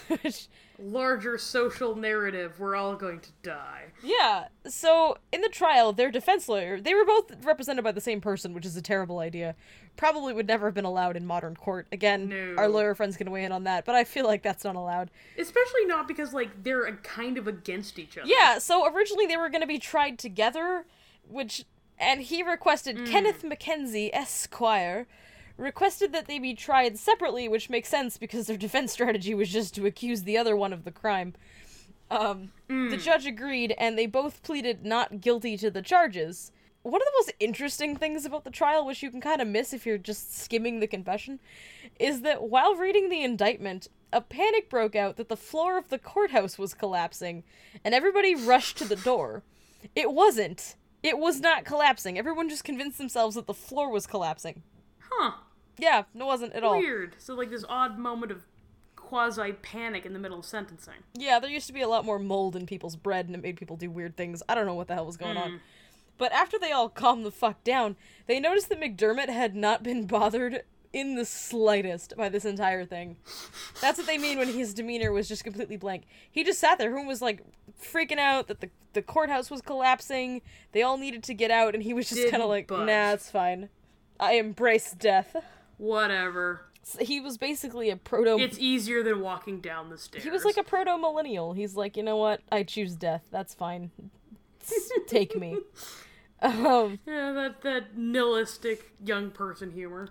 [0.09, 0.49] Which-
[0.81, 3.87] Larger social narrative, we're all going to die.
[4.01, 4.47] Yeah.
[4.69, 8.55] So in the trial, their defense lawyer, they were both represented by the same person,
[8.55, 9.57] which is a terrible idea.
[9.97, 11.89] Probably would never have been allowed in modern court.
[11.91, 12.55] Again, No.
[12.57, 15.11] our lawyer friends can weigh in on that, but I feel like that's not allowed.
[15.37, 18.29] Especially not because like they're kind of against each other.
[18.29, 18.59] Yeah.
[18.59, 20.87] So originally they were going to be tried together,
[21.29, 21.65] which
[21.99, 23.07] and he requested mm.
[23.11, 25.09] Kenneth mckenzie Esquire
[25.59, 29.75] requested that they be tried separately, which makes sense because their defense strategy was just
[29.75, 31.35] to accuse the other one of the crime.
[32.11, 36.53] Um, The judge agreed, and they both pleaded not guilty to the charges.
[36.83, 39.75] One of the most interesting things about the trial, which you can kind of miss
[39.75, 41.39] if you're just skimming the confession,
[41.99, 45.99] is that while reading the indictment, a panic broke out that the floor of the
[45.99, 47.43] courthouse was collapsing,
[47.85, 49.43] and everybody rushed to the door.
[49.95, 50.77] It wasn't.
[51.03, 52.17] It was not collapsing.
[52.19, 54.63] Everyone just convinced themselves that the floor was collapsing.
[55.11, 55.33] Huh.
[55.79, 56.79] Yeah, no, it wasn't at all.
[56.79, 57.17] Weird.
[57.19, 58.43] So like this odd moment of
[58.97, 60.95] quasi panic in the middle of sentencing.
[61.15, 63.57] Yeah, there used to be a lot more mold in people's bread and it made
[63.57, 64.43] people do weird things.
[64.49, 65.51] I don't know what the hell was going on.
[65.53, 65.61] Mm.
[66.19, 70.07] But after they all calmed the fuck down, they noticed that McDermott had not been
[70.07, 73.17] bothered in the slightest by this entire thing.
[73.81, 76.05] That's what they mean when his demeanor was just completely blank.
[76.31, 76.89] He just sat there.
[76.89, 77.43] Everyone was like
[77.81, 80.43] freaking out that the, the courthouse was collapsing.
[80.73, 83.31] They all needed to get out, and he was just kind of like, nah, it's
[83.31, 83.69] fine.
[84.19, 85.37] I embrace death.
[85.79, 86.63] Whatever.
[86.83, 88.39] So he was basically a proto.
[88.39, 90.25] It's easier than walking down the stairs.
[90.25, 91.53] He was like a proto millennial.
[91.53, 92.41] He's like, you know what?
[92.51, 93.25] I choose death.
[93.31, 93.91] That's fine.
[95.07, 95.59] Take me.
[96.41, 100.11] Um, yeah, that that nihilistic young person humor.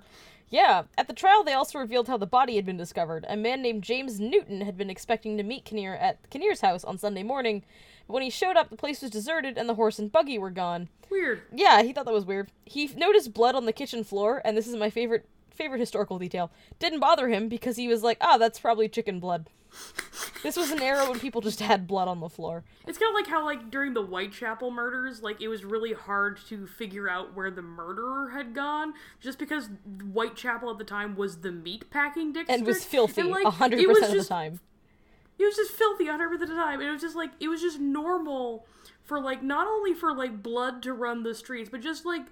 [0.49, 0.84] yeah.
[0.97, 3.26] At the trial, they also revealed how the body had been discovered.
[3.30, 6.97] A man named James Newton had been expecting to meet Kinnear at Kinnear's house on
[6.97, 7.63] Sunday morning.
[8.07, 10.49] But when he showed up, the place was deserted and the horse and buggy were
[10.49, 10.89] gone.
[11.09, 11.43] Weird.
[11.53, 12.51] Yeah, he thought that was weird.
[12.65, 15.26] He noticed blood on the kitchen floor, and this is my favorite
[15.58, 16.51] favorite historical detail.
[16.80, 19.49] Didn't bother him because he was like, "Ah, that's probably chicken blood."
[20.43, 22.64] this was an era when people just had blood on the floor.
[22.86, 26.39] It's kind of like how like during the Whitechapel murders, like it was really hard
[26.47, 29.70] to figure out where the murderer had gone, just because
[30.14, 33.51] Whitechapel at the time was the meat packing district and was filthy And, like, a
[33.51, 34.60] hundred it was of the time.
[35.39, 36.82] It was just filthy a hundred percent of the time.
[36.82, 38.66] It was just like it was just normal
[39.03, 42.24] for like not only for like blood to run the streets, but just like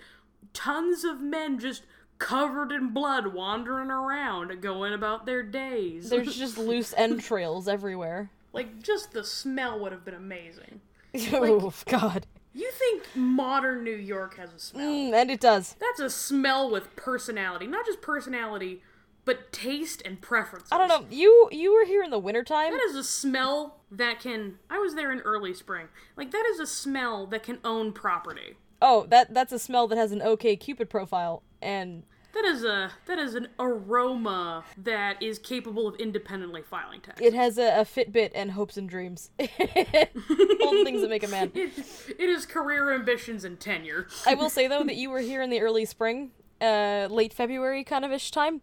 [0.53, 1.83] tons of men just
[2.17, 6.09] covered in blood wandering around, going about their days.
[6.09, 8.29] There's just loose entrails everywhere.
[8.53, 10.81] like just the smell would have been amazing.
[11.33, 14.89] oh God, You think modern New York has a smell?
[14.89, 15.75] Mm, and it does.
[15.79, 18.81] That's a smell with personality, not just personality,
[19.23, 20.69] but taste and preferences.
[20.71, 21.05] I don't know.
[21.09, 22.71] You you were here in the wintertime.
[22.71, 24.59] That is a smell that can.
[24.69, 25.87] I was there in early spring.
[26.15, 28.55] Like that is a smell that can own property.
[28.81, 32.03] Oh, that that's a smell that has an OK Cupid profile, and
[32.33, 37.21] That is a that is an aroma that is capable of independently filing tax.
[37.21, 39.29] it has a, a Fitbit and hopes and dreams.
[39.39, 41.51] All the things that make a man.
[41.55, 41.71] it,
[42.19, 44.07] it is career ambitions and tenure.
[44.25, 46.31] I will say though that you were here in the early spring,
[46.61, 48.61] uh, late February kind of ish time.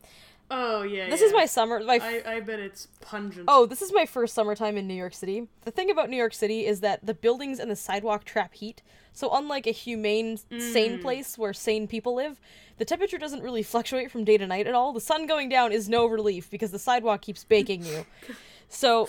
[0.50, 1.08] Oh yeah.
[1.08, 1.28] This yeah.
[1.28, 1.80] is my summer.
[1.82, 3.44] My f- I, I bet it's pungent.
[3.48, 5.48] Oh, this is my first summertime in New York City.
[5.62, 8.82] The thing about New York City is that the buildings and the sidewalk trap heat.
[9.12, 11.02] So unlike a humane, sane mm.
[11.02, 12.40] place where sane people live,
[12.78, 14.92] the temperature doesn't really fluctuate from day to night at all.
[14.92, 18.06] The sun going down is no relief because the sidewalk keeps baking you.
[18.74, 19.06] So,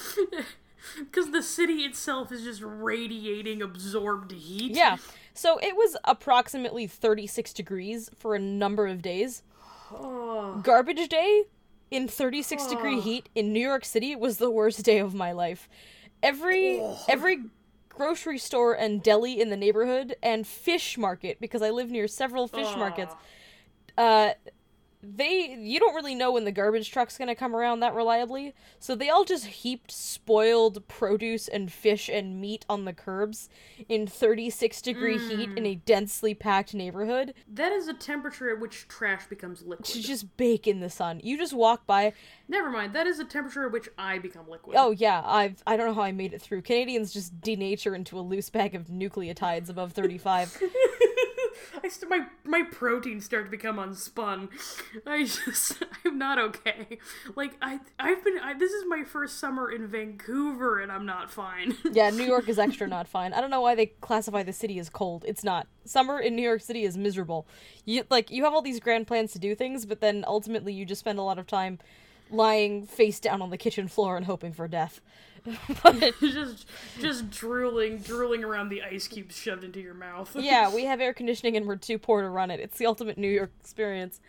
[0.99, 4.75] because the city itself is just radiating absorbed heat.
[4.75, 4.97] yeah.
[5.33, 9.41] So it was approximately 36 degrees for a number of days.
[9.89, 11.43] Garbage day
[11.91, 15.69] in 36 degree heat in New York City was the worst day of my life.
[16.21, 17.45] Every every
[17.93, 22.47] grocery store and deli in the neighborhood and fish market because I live near several
[22.47, 23.13] fish markets.
[23.97, 24.31] Uh
[25.03, 28.53] they you don't really know when the garbage truck's going to come around that reliably.
[28.79, 33.49] So they all just heaped spoiled produce and fish and meat on the curbs
[33.89, 35.67] in 36 degree heat in mm.
[35.67, 39.85] a densely packed neighborhood That is a temperature at which trash becomes liquid.
[39.85, 41.19] to just bake in the sun.
[41.23, 42.13] You just walk by.
[42.47, 42.93] Never mind.
[42.93, 44.77] That is a temperature at which I become liquid.
[44.77, 46.61] Oh yeah, I've I don't know how I made it through.
[46.61, 50.61] Canadians just denature into a loose bag of nucleotides above 35.
[51.83, 54.49] I st- my my proteins start to become unspun.
[55.05, 56.97] I just I'm not okay.
[57.35, 61.31] Like I I've been I, this is my first summer in Vancouver and I'm not
[61.31, 61.75] fine.
[61.93, 63.33] Yeah, New York is extra not fine.
[63.33, 65.23] I don't know why they classify the city as cold.
[65.27, 65.67] It's not.
[65.85, 67.45] Summer in New York City is miserable.
[67.85, 70.85] You like you have all these grand plans to do things, but then ultimately you
[70.85, 71.77] just spend a lot of time
[72.31, 75.01] lying face down on the kitchen floor and hoping for death.
[75.83, 76.67] but just
[76.99, 80.35] just drooling drooling around the ice cubes shoved into your mouth.
[80.39, 82.59] yeah, we have air conditioning and we're too poor to run it.
[82.59, 84.19] It's the ultimate New York experience.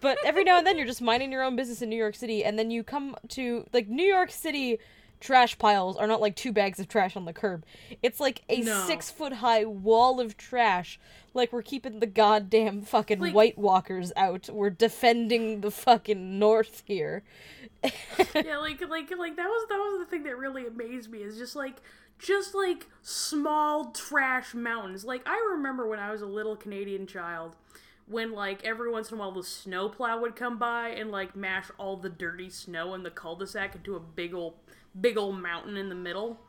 [0.00, 2.44] But every now and then you're just minding your own business in New York City,
[2.44, 4.78] and then you come to like New York City
[5.20, 7.64] trash piles are not like two bags of trash on the curb.
[8.02, 8.84] It's like a No.
[8.86, 10.98] six foot high wall of trash.
[11.34, 14.48] Like we're keeping the goddamn fucking Like- White Walkers out.
[14.50, 17.22] We're defending the fucking North here.
[18.34, 21.38] yeah, like like like that was that was the thing that really amazed me is
[21.38, 21.76] just like
[22.18, 25.04] just like small trash mountains.
[25.04, 27.54] Like I remember when I was a little Canadian child
[28.06, 31.66] when like every once in a while the snowplow would come by and like mash
[31.78, 34.56] all the dirty snow in the cul-de-sac into a big ol'
[34.98, 36.40] big old mountain in the middle.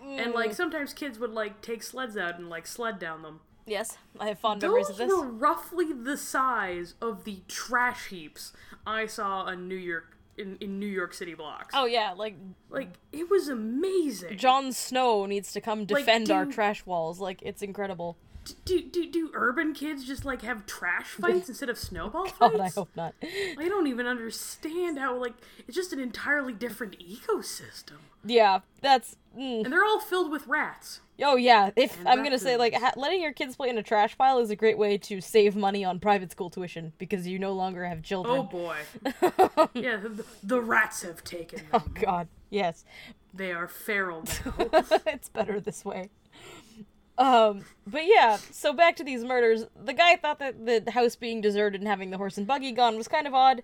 [0.00, 0.54] And like mm.
[0.54, 3.40] sometimes kids would like take sleds out and like sled down them.
[3.66, 5.18] Yes, I have fond memories of Those this.
[5.18, 8.52] were roughly the size of the trash heaps
[8.86, 11.74] I saw in New York in, in New York City blocks.
[11.76, 12.36] Oh yeah, like
[12.70, 14.38] Like it was amazing.
[14.38, 17.20] Jon Snow needs to come defend our trash walls.
[17.20, 18.16] Like it's incredible.
[18.64, 22.38] Do, do do urban kids just like have trash fights instead of snowball fights?
[22.56, 23.14] God, I hope not.
[23.22, 25.34] I don't even understand how like
[25.66, 29.16] it's just an entirely different ecosystem, Yeah, that's.
[29.38, 29.64] Mm.
[29.64, 31.00] and they're all filled with rats.
[31.22, 34.16] Oh yeah, if I'm gonna say like ha- letting your kids play in a trash
[34.16, 37.52] pile is a great way to save money on private school tuition because you no
[37.52, 38.38] longer have children.
[38.38, 38.76] Oh boy,
[39.74, 41.68] yeah, the, the rats have taken them.
[41.72, 42.84] Oh god, yes,
[43.34, 44.54] They are feral now.
[45.06, 46.10] it's better this way.
[47.18, 49.66] Um, but yeah, so back to these murders.
[49.76, 52.96] The guy thought that the house being deserted and having the horse and buggy gone
[52.96, 53.62] was kind of odd.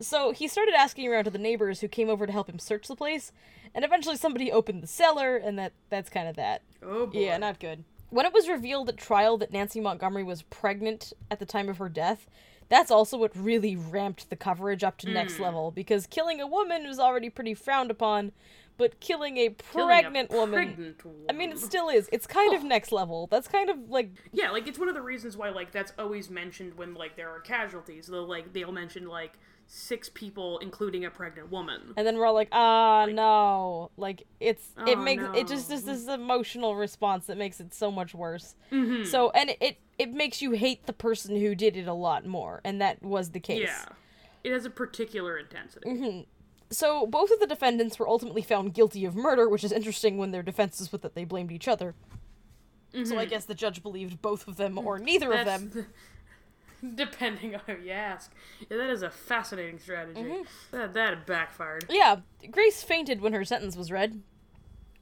[0.00, 2.88] So he started asking around to the neighbors who came over to help him search
[2.88, 3.32] the place,
[3.74, 6.62] and eventually somebody opened the cellar, and that that's kind of that.
[6.82, 7.20] Oh boy.
[7.20, 7.84] Yeah, not good.
[8.10, 11.78] When it was revealed at trial that Nancy Montgomery was pregnant at the time of
[11.78, 12.28] her death,
[12.68, 16.86] that's also what really ramped the coverage up to next level because killing a woman
[16.86, 18.32] was already pretty frowned upon,
[18.76, 22.08] but killing a Killing a pregnant woman pregnant I mean, it still is.
[22.12, 23.26] It's kind of next level.
[23.30, 26.28] That's kind of like Yeah, like it's one of the reasons why like that's always
[26.30, 28.06] mentioned when like there are casualties.
[28.06, 31.94] They'll like they'll mention like six people, including a pregnant woman.
[31.96, 33.90] and then we're all like, ah, no.
[33.96, 37.90] Like it's it Oh, makes it just is this emotional response that makes it so
[37.90, 38.56] much worse.
[38.72, 39.04] Mm-hmm.
[39.04, 42.60] So and it it makes you hate the person who did it a lot more,
[42.64, 43.62] and that was the case.
[43.68, 43.84] Yeah,
[44.42, 45.88] it has a particular intensity.
[45.88, 46.20] Mm-hmm.
[46.74, 50.30] So both of the defendants were ultimately found guilty of murder, which is interesting when
[50.32, 51.94] their defenses was that they blamed each other.
[53.04, 55.80] So I guess the judge believed both of them or neither of Mm-hmm.
[55.80, 55.86] Them.
[56.94, 58.30] depending on who you ask.
[58.70, 60.20] Yeah, that is a fascinating strategy.
[60.20, 60.42] Mm-hmm.
[60.76, 61.86] That that backfired.
[61.88, 62.16] Yeah,
[62.50, 64.22] Grace fainted when her sentence was read.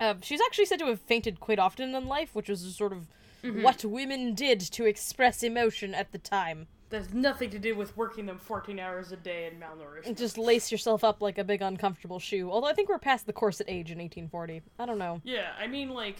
[0.00, 3.08] Uh, she's actually said to have fainted quite often in life, which was sort of
[3.42, 3.62] Mm-hmm.
[3.64, 6.68] what women did to express emotion at the time.
[6.92, 10.14] That's nothing to do with working them 14 hours a day and malnourished.
[10.14, 12.50] Just lace yourself up like a big uncomfortable shoe.
[12.50, 14.60] Although I think we're past the corset age in 1840.
[14.78, 15.22] I don't know.
[15.24, 16.16] Yeah, I mean, like,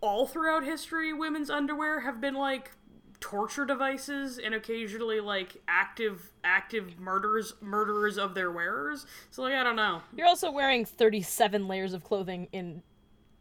[0.00, 2.70] all throughout history, women's underwear have been, like,
[3.18, 9.04] torture devices and occasionally, like, active active murders murderers of their wearers.
[9.32, 10.02] So, like, I don't know.
[10.16, 12.84] You're also wearing 37 layers of clothing in,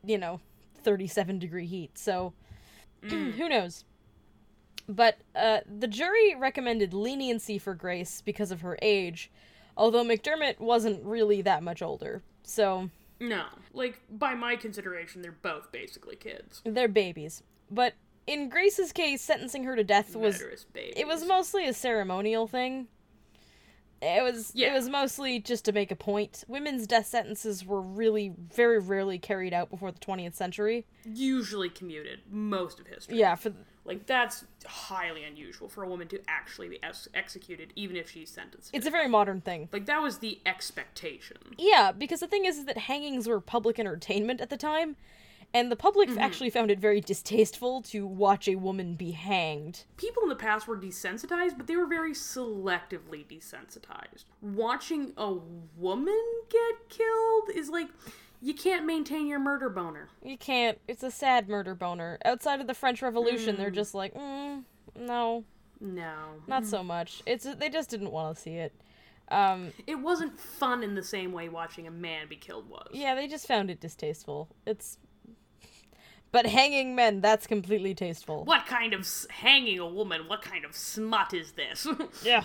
[0.03, 0.39] you know,
[0.82, 2.34] 37 degree heat, so
[3.03, 3.34] mm.
[3.34, 3.86] who knows?
[4.90, 9.30] But uh, the jury recommended leniency for Grace because of her age,
[9.76, 12.22] although McDermott wasn't really that much older.
[12.44, 13.46] So No.
[13.74, 16.62] Like, by my consideration, they're both basically kids.
[16.64, 17.44] they're babies.
[17.70, 17.94] But
[18.28, 20.42] in Grace's case, sentencing her to death was
[20.76, 22.88] it was mostly a ceremonial thing.
[24.02, 26.44] It was it was mostly just to make a point.
[26.48, 30.86] Women's death sentences were really very rarely carried out before the 20th century.
[31.04, 33.18] usually commuted most of history.
[33.18, 33.54] Yeah, for
[33.88, 38.30] Like, that's highly unusual for a woman to actually be ex- executed, even if she's
[38.30, 38.70] sentenced.
[38.74, 39.70] it's a very modern thing.
[39.72, 41.38] like, that was the expectation.
[41.58, 44.98] Yeah, because the thing is, is that hangings were public entertainment at the time,
[45.54, 46.20] and the public Mm-hmm.
[46.20, 49.86] actually found it very distasteful to watch a woman be hanged.
[49.96, 54.26] people in the past were desensitized, but they were very selectively desensitized.
[54.42, 55.36] Watching a
[55.78, 57.88] woman get killed is like
[58.42, 60.10] you can't maintain your murder boner.
[60.24, 60.80] You can't.
[60.88, 62.18] It's a sad murder boner.
[62.26, 63.58] Outside of the French Revolution, Mm.
[63.58, 64.64] they're just like, mm,
[64.96, 65.44] no,
[65.80, 66.42] No.
[66.48, 67.22] not so much.
[67.26, 68.74] It's they just didn't want to see it.
[69.30, 72.88] Um, It wasn't fun in the same way watching a man be killed was.
[72.94, 74.48] yeah, they just found it distasteful.
[74.66, 74.98] It's
[76.32, 78.44] But hanging men, that's completely tasteful.
[78.44, 80.28] What kind of s- hanging a woman?
[80.28, 81.88] What kind of smut is this?
[82.24, 82.44] Yeah.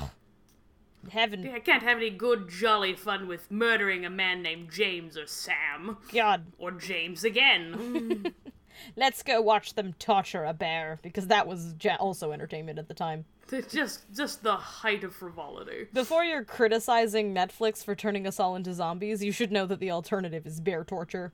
[1.11, 1.49] Heaven.
[1.55, 5.99] I can't have any good jolly fun with murdering a man named James or Sam
[6.13, 6.47] God.
[6.59, 8.35] or James again.
[8.97, 13.25] Let's go watch them torture a bear because that was also entertainment at the time.
[13.69, 15.87] Just just the height of frivolity.
[15.93, 19.91] Before you're criticizing Netflix for turning us all into zombies, you should know that the
[19.91, 21.33] alternative is bear torture.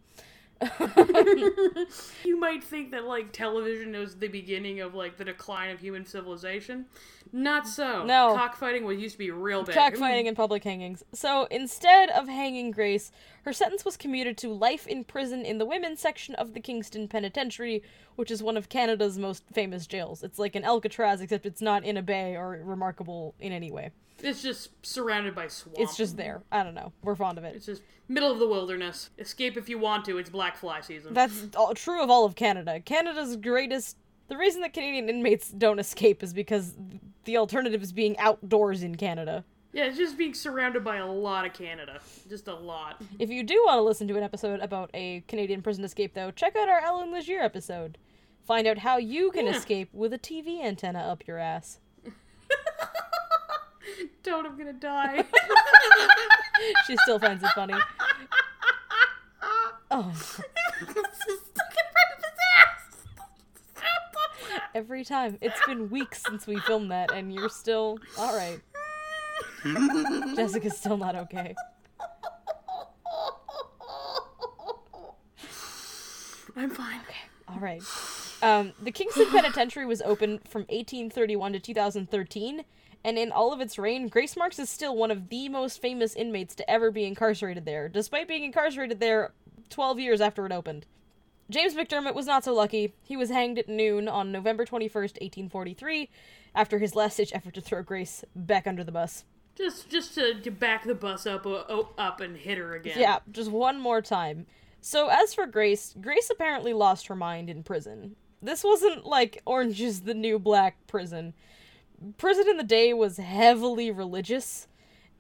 [2.25, 6.05] You might think that like television was the beginning of like the decline of human
[6.05, 6.87] civilization.
[7.33, 8.05] Not so.
[8.05, 8.35] No.
[8.35, 9.75] Cockfighting was used to be real big.
[9.75, 11.03] Cockfighting and public hangings.
[11.13, 13.13] So instead of hanging Grace,
[13.45, 17.09] her sentence was commuted to life in prison in the women's section of the Kingston
[17.09, 17.82] Penitentiary,
[18.16, 20.22] which is one of Canada's most famous jails.
[20.22, 23.91] It's like an Alcatraz, except it's not in a bay or remarkable in any way.
[24.22, 25.78] It's just surrounded by swamp.
[25.78, 26.43] It's just there.
[26.51, 26.93] I don't know.
[27.03, 27.55] We're fond of it.
[27.55, 29.11] It's just middle of the wilderness.
[29.18, 30.18] Escape if you want to.
[30.18, 31.14] It's black fly season.
[31.14, 32.80] That's all, true of all of Canada.
[32.80, 33.97] Canada's greatest.
[34.28, 36.74] The reason that Canadian inmates don't escape is because
[37.24, 39.45] the alternative is being outdoors in Canada.
[39.79, 42.01] Yeah, it's just being surrounded by a lot of Canada.
[42.29, 43.01] Just a lot.
[43.20, 46.33] If you do want to listen to an episode about a Canadian prison escape, though,
[46.33, 47.97] check out our Allan Legere episode.
[48.45, 49.53] Find out how you can Yeah.
[49.55, 51.79] escape with a TV antenna up your ass.
[54.24, 55.24] Don't, I'm gonna die.
[56.89, 57.74] She still finds it funny.
[59.93, 60.12] Oh,
[64.74, 65.39] every time.
[65.41, 68.61] It's been weeks since we filmed that, and you're still alright.
[70.37, 71.55] Jessica's still not okay.
[76.57, 77.01] I'm fine.
[77.01, 77.15] Okay.
[77.49, 77.83] All right.
[78.43, 82.65] Um, the Kingston Penitentiary was open from 1831 to 2013,
[83.05, 86.15] and in all of its reign, Grace Marks is still one of the most famous
[86.15, 89.33] inmates to ever be incarcerated there, despite being incarcerated there
[89.71, 90.87] 12 years after it opened.
[91.51, 92.93] James McDermott was not so lucky.
[93.03, 96.11] He was hanged at noon on November 21st, 1843,
[96.55, 99.25] after his last ditch effort to throw Grace back under the bus.
[99.59, 102.99] Just, just to, to back the bus up, uh, up and hit her again.
[102.99, 104.47] Yeah, just one more time.
[104.81, 108.15] So, as for Grace, Grace apparently lost her mind in prison.
[108.41, 111.35] This wasn't like Orange is the New Black prison.
[112.19, 114.69] Prison in the day was heavily religious,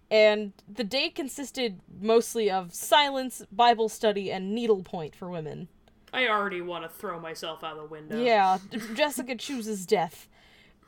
[0.08, 5.66] and the day consisted mostly of silence, Bible study, and needlepoint for women.
[6.12, 8.22] I already want to throw myself out the window.
[8.22, 8.58] Yeah,
[8.94, 10.28] Jessica chooses death.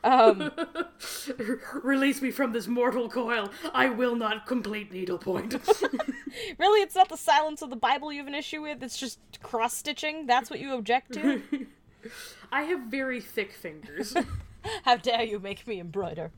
[0.02, 0.50] Um,
[1.82, 3.50] Release me from this mortal coil.
[3.74, 5.54] I will not complete needlepoint.
[6.58, 9.18] really, it's not the silence of the Bible you have an issue with, it's just
[9.42, 10.26] cross stitching?
[10.26, 11.42] That's what you object to?
[12.52, 14.14] I have very thick fingers.
[14.84, 16.30] How dare you make me embroider?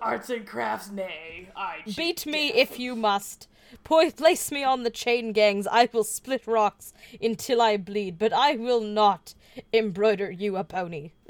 [0.00, 1.48] Arts and crafts, nay.
[1.56, 3.48] I Beat me if you must.
[3.84, 5.66] Po- place me on the chain gangs.
[5.66, 9.34] I will split rocks until I bleed, but I will not
[9.72, 11.12] embroider you a pony.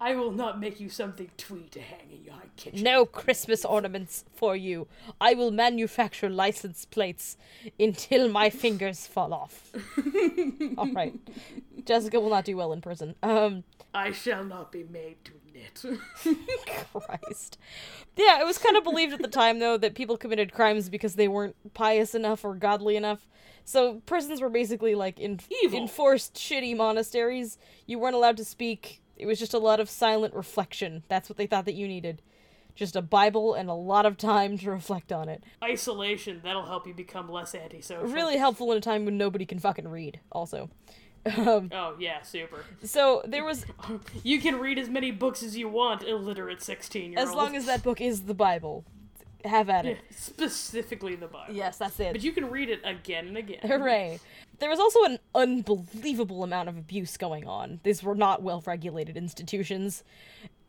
[0.00, 2.82] I will not make you something twee to hang in your kitchen.
[2.82, 4.86] No Christmas ornaments for you.
[5.20, 7.36] I will manufacture license plates
[7.78, 9.72] until my fingers fall off.
[10.78, 11.14] All right.
[11.84, 13.14] Jessica will not do well in prison.
[13.22, 13.64] Um,
[13.94, 15.84] I shall not be made to knit.
[16.92, 17.58] Christ.
[18.16, 21.14] Yeah, it was kind of believed at the time, though, that people committed crimes because
[21.14, 23.28] they weren't pious enough or godly enough.
[23.64, 25.40] So prisons were basically like in-
[25.72, 27.56] enforced shitty monasteries.
[27.86, 29.00] You weren't allowed to speak.
[29.16, 31.04] It was just a lot of silent reflection.
[31.08, 32.20] That's what they thought that you needed.
[32.74, 35.44] Just a Bible and a lot of time to reflect on it.
[35.62, 38.08] Isolation, that'll help you become less antisocial.
[38.08, 40.68] Really helpful in a time when nobody can fucking read, also.
[41.26, 42.64] Um, Oh, yeah, super.
[42.82, 43.64] so there was,
[44.22, 47.28] You can read as many books as you want, illiterate 16 year old.
[47.28, 48.84] as long as that book is the Bible,
[49.44, 49.98] have at it.
[50.10, 51.54] Specifically the Bible.
[51.54, 52.12] Yes, that's it.
[52.12, 53.60] But you can read it again and again.
[53.62, 54.20] Hooray.
[54.58, 57.80] There was also an unbelievable amount of abuse going on.
[57.82, 60.04] These were not well regulated institutions.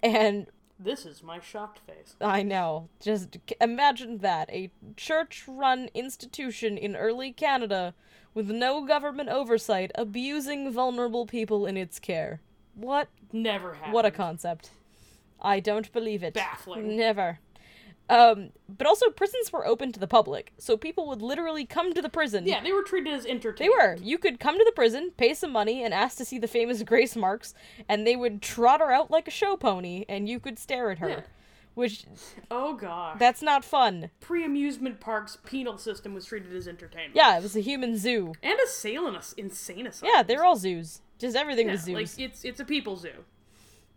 [0.02, 0.48] And
[0.80, 2.16] This is my shocked face.
[2.20, 7.94] I know, just imagine that a church run institution in early Canada
[8.36, 12.42] with no government oversight abusing vulnerable people in its care.
[12.76, 13.08] What?
[13.34, 13.94] Never happened.
[13.94, 14.70] What a concept.
[15.42, 16.36] I don't believe it.
[16.36, 16.96] Baffling.
[16.96, 17.40] Never.
[18.08, 22.02] Um, but also prisons were open to the public, so people would literally come to
[22.04, 22.46] the prison.
[22.46, 23.58] Yeah, they were treated as entertainment.
[23.58, 23.96] They were.
[24.00, 26.84] You could come to the prison, pay some money, and ask to see the famous
[26.84, 27.56] Grace Marks,
[27.90, 31.00] and they would trot her out like a show pony, and you could stare at
[31.00, 31.10] her.
[31.10, 31.22] Yeah.
[31.76, 32.06] Which,
[32.50, 33.18] Oh gosh.
[33.20, 34.10] that's not fun.
[34.22, 37.16] Pre amusement park's penal system was treated as entertainment.
[37.16, 38.34] Yeah, it was a human zoo.
[38.42, 40.14] And a sail in a s- insane asylum.
[40.16, 41.02] Yeah, they're all zoos.
[41.20, 41.96] Just everything Yeah, was zoos.
[42.18, 43.26] like it's it's a people zoo.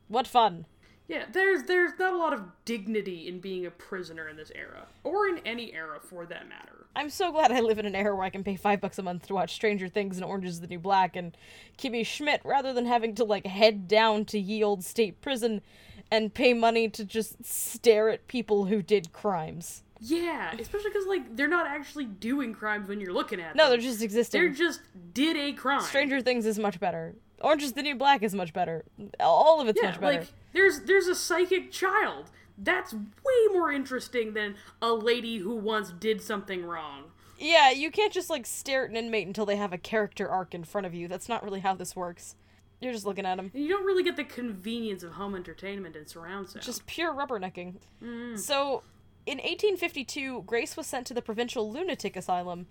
[0.09, 0.67] what fun.
[1.07, 4.87] Yeah, there's there's not a lot of dignity in being a prisoner in this era,
[5.05, 6.85] or in any era for that matter.
[6.97, 9.03] I'm so glad I live in an era where I can pay five bucks a
[9.03, 11.35] month to watch Stranger Things and Orange is the New Black and
[11.79, 15.63] Kimmy Schmidt rather than having to like head down to ye old state prison
[16.11, 19.83] and pay money to just stare at people who did crimes.
[20.01, 23.57] Yeah, especially because like they're not actually doing crimes when you're looking at them.
[23.57, 24.41] No, they're just existing.
[24.41, 24.81] They're just
[25.13, 25.81] did a crime.
[25.83, 27.15] Stranger Things is much better.
[27.41, 28.85] Orange is the New Black is much better.
[29.21, 30.19] All of it's Yeah, much better.
[30.21, 32.31] like there's there's a psychic child.
[32.57, 37.05] That's way more interesting than a lady who once did something wrong.
[37.39, 40.55] Yeah, you can't just like stare at an inmate until they have a character arc
[40.55, 41.07] in front of you.
[41.09, 42.35] That's not really how this works.
[42.81, 43.51] You're just looking at them.
[43.55, 46.65] You don't really get the convenience of home entertainment and surround sound.
[46.65, 47.75] Just pure rubbernecking.
[48.03, 48.39] Mm.
[48.39, 48.83] So,
[49.27, 52.67] in 1852, Grace was sent to the provincial lunatic asylum,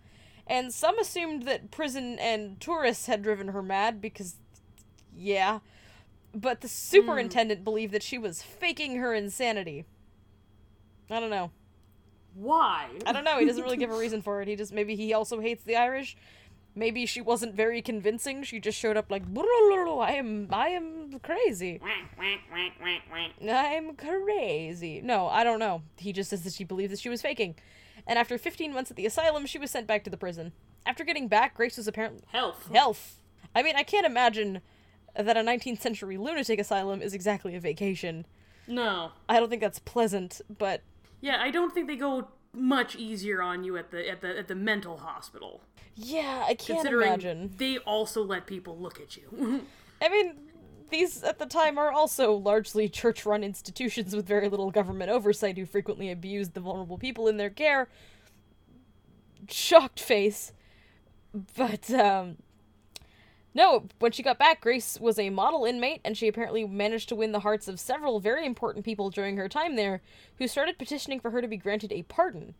[0.48, 4.38] and some assumed that prison and tourists had driven her mad because,
[5.16, 5.60] yeah.
[6.34, 9.86] But the superintendent believed that she was faking her insanity.
[11.10, 11.52] I don't know.
[12.34, 12.88] why?
[13.06, 13.40] I don't know.
[13.40, 14.48] He doesn't really give a reason for it.
[14.48, 16.16] He just maybe he also hates the Irish.
[16.78, 18.44] Maybe she wasn't very convincing.
[18.44, 21.82] She just showed up like I am I am crazy.
[23.49, 25.02] I'm crazy.
[25.02, 25.82] No, I don't know.
[25.98, 27.56] He just says that she believed that she was faking.
[28.06, 30.54] And after 15 months at the asylum, she was sent back to the prison.
[30.86, 32.70] After getting back, Grace was apparently Health.
[32.72, 33.22] health.
[33.56, 34.62] I mean, I can't imagine
[35.16, 38.28] that a 19th century lunatic asylum is exactly a vacation.
[38.68, 39.14] No.
[39.28, 40.84] I don't think that's pleasant, but
[41.22, 42.28] Yeah, I don't think they go
[42.58, 45.62] much easier on you at the at the at the mental hospital.
[45.96, 47.54] yeah, I can't Considering imagine.
[47.58, 49.64] they also let people look at you.
[50.02, 50.34] I mean,
[50.90, 55.58] these at the time are also largely church run institutions with very little government oversight
[55.58, 57.88] who frequently abused the vulnerable people in their care.
[59.50, 60.52] Shocked face.
[61.56, 62.38] But, um.
[63.58, 67.16] No, when she got back, Grace was a model inmate, and she apparently managed to
[67.16, 70.00] win the hearts of several very important people during her time there
[70.38, 72.54] who started petitioning for her to be granted a pardon.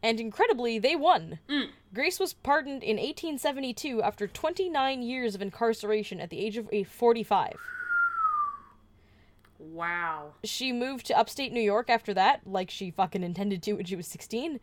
[0.00, 1.40] And incredibly, they won.
[1.48, 1.70] Mm.
[1.92, 7.56] Grace was pardoned in 1872 after 29 years of incarceration at the age of 45.
[9.58, 10.34] wow.
[10.44, 13.96] She moved to upstate New York after that, like she fucking intended to when she
[13.96, 14.60] was 16.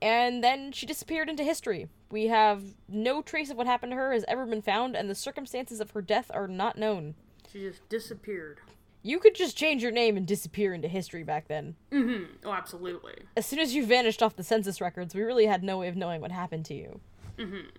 [0.00, 1.88] And then she disappeared into history.
[2.10, 5.14] We have no trace of what happened to her has ever been found, and the
[5.14, 7.14] circumstances of her death are not known.
[7.52, 8.60] She just disappeared.
[9.02, 11.76] You could just change your name and disappear into history back then.
[11.92, 12.24] Mm-hmm.
[12.44, 13.14] Oh, absolutely.
[13.36, 15.96] As soon as you vanished off the census records, we really had no way of
[15.96, 17.00] knowing what happened to you.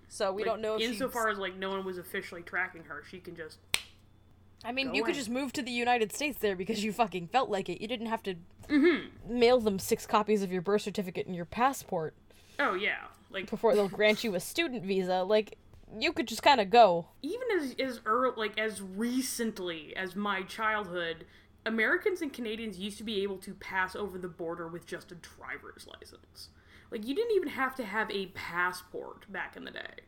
[0.08, 3.04] So we don't know if she's- Insofar as like no one was officially tracking her,
[3.10, 3.58] she can just
[4.64, 7.28] I mean, Go you could just move to the United States there because you fucking
[7.28, 7.82] felt like it.
[7.82, 8.36] You didn't have to
[8.70, 9.40] Mm-hmm.
[9.40, 12.14] mail them six copies of your birth certificate and your passport
[12.60, 13.06] Oh yeah.
[13.32, 15.24] Like before they'll grant you a student visa.
[15.24, 15.58] Like,
[15.98, 17.08] you could just kind of go.
[17.24, 21.26] even as as early, like as recently as my childhood,
[21.66, 25.16] Americans and Canadians used to be able to pass over the border with just a
[25.16, 26.50] driver's license.
[26.92, 30.02] Like you didn't even have to have a passport back in the day.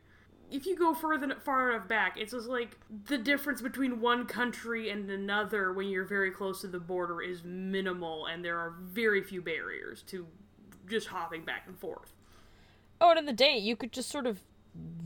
[0.52, 2.76] If you go further far enough back, it's just like
[3.06, 7.42] the difference between one country and another when you're very close to the border is
[7.42, 10.26] minimal, and there are very few barriers to
[10.88, 12.12] just hopping back and forth.
[13.00, 14.40] Oh, and in the day, you could just sort of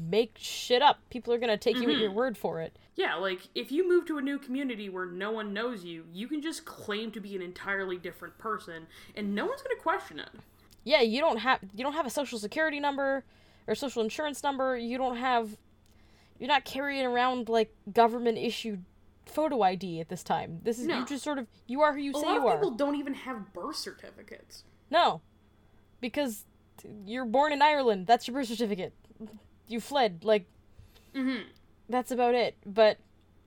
[0.08, 0.98] make shit up.
[1.10, 2.00] People are gonna take you at mm-hmm.
[2.00, 2.76] your word for it.
[2.96, 6.28] Yeah, like if you move to a new community where no one knows you, you
[6.28, 10.18] can just claim to be an entirely different person and no one's going to question
[10.18, 10.30] it.
[10.84, 13.24] Yeah, you don't have you don't have a social security number
[13.66, 14.76] or social insurance number.
[14.76, 15.56] You don't have
[16.38, 18.84] you're not carrying around like government issued
[19.24, 20.60] photo ID at this time.
[20.62, 21.00] This is No.
[21.00, 22.54] you just sort of you are who you A say lot you of are.
[22.56, 24.64] people don't even have birth certificates.
[24.90, 25.20] No.
[26.00, 26.44] Because
[27.04, 28.06] you're born in Ireland.
[28.06, 28.92] That's your birth certificate.
[29.66, 30.24] You fled.
[30.24, 30.46] Like,
[31.14, 31.48] mm-hmm.
[31.88, 32.56] that's about it.
[32.64, 32.98] But,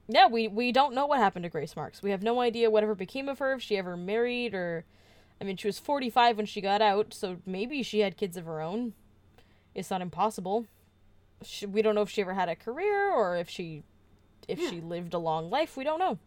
[0.07, 2.01] yeah, we, we don't know what happened to Grace Marks.
[2.01, 4.85] We have no idea whatever became of her, if she ever married, or.
[5.39, 8.45] I mean, she was 45 when she got out, so maybe she had kids of
[8.45, 8.93] her own.
[9.75, 10.65] It's not impossible.
[11.43, 13.83] She, we don't know if she ever had a career, or if she.
[14.47, 15.77] If she lived a long life.
[15.77, 16.17] We don't know.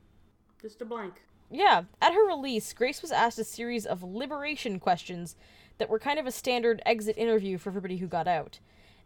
[0.60, 1.22] Just a blank.
[1.50, 5.36] Yeah, at her release, Grace was asked a series of liberation questions
[5.78, 8.58] that were kind of a standard exit interview for everybody who got out.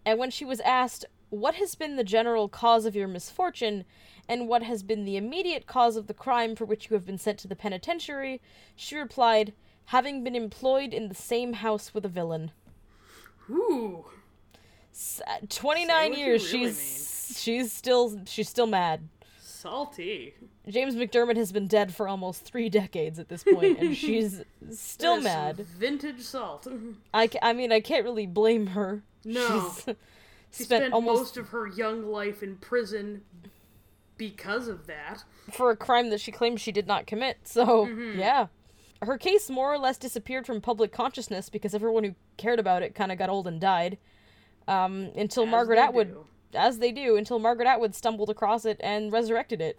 [0.04, 3.84] And when she was asked, What has been the general cause of your misfortune,
[4.28, 7.18] and what has been the immediate cause of the crime for which you have been
[7.18, 8.40] sent to the penitentiary,
[8.76, 9.52] she replied,
[9.86, 12.52] Having been employed in the same house with a villain.
[13.50, 14.04] Ooh.
[14.96, 19.08] S- uh, 29 years, really she's she's still she's still mad.
[19.40, 20.34] Salty.
[20.68, 25.14] James McDermott has been dead for almost three decades at this point, and she's still
[25.14, 25.56] That is some mad.
[25.58, 26.66] Vintage salt.
[27.14, 29.02] I, I mean, I can't really blame her.
[29.24, 29.72] No.
[29.74, 29.94] She's
[30.52, 33.22] She spent, spent almost most of her young life in prison
[34.16, 35.24] because of that.
[35.52, 37.38] for a crime that she claims she did not commit.
[37.44, 38.18] So, Mm-hmm.
[38.18, 38.46] yeah.
[39.02, 42.94] Her case more or less disappeared from public consciousness because everyone who cared about it
[42.94, 43.98] kind of got old and died.
[44.68, 46.24] Um, until As Margaret Atwood, do.
[46.54, 49.78] as they do, until Margaret Atwood stumbled across it and resurrected it.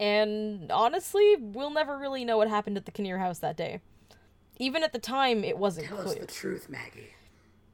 [0.00, 3.80] And honestly, we'll never really know what happened at the Kinnear house that day.
[4.58, 6.20] Even at the time, it wasn't Tell us clear.
[6.20, 7.14] the truth, Maggie.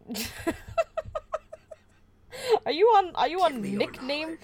[2.66, 3.10] Are you on?
[3.14, 4.38] Are you on nickname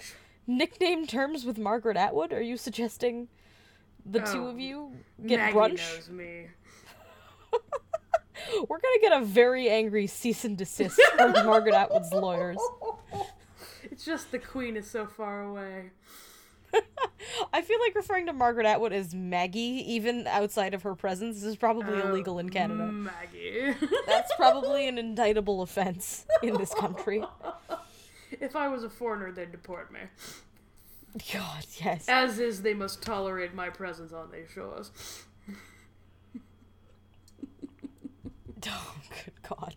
[0.47, 2.33] nickname terms with Margaret Atwood?
[2.33, 3.27] Are you suggesting
[4.05, 4.91] the two Oh, of you
[5.25, 6.09] get Maggie brunch?
[8.69, 12.57] We're gonna get a very angry cease and desist from Margaret Atwood's lawyers.
[13.83, 15.91] It's just the queen is so far away.
[17.51, 21.57] I feel like referring to Margaret Atwood as Maggie, even outside of her presence, is
[21.57, 22.85] probably Oh, illegal in Canada.
[22.85, 23.75] Maggie.
[24.07, 27.23] That's probably an indictable offense in this country.
[28.31, 29.99] if I was a foreigner, they'd deport me.
[31.33, 32.05] God, yes.
[32.07, 34.91] As is, they must tolerate my presence on their shores.
[38.69, 39.75] Oh, good God.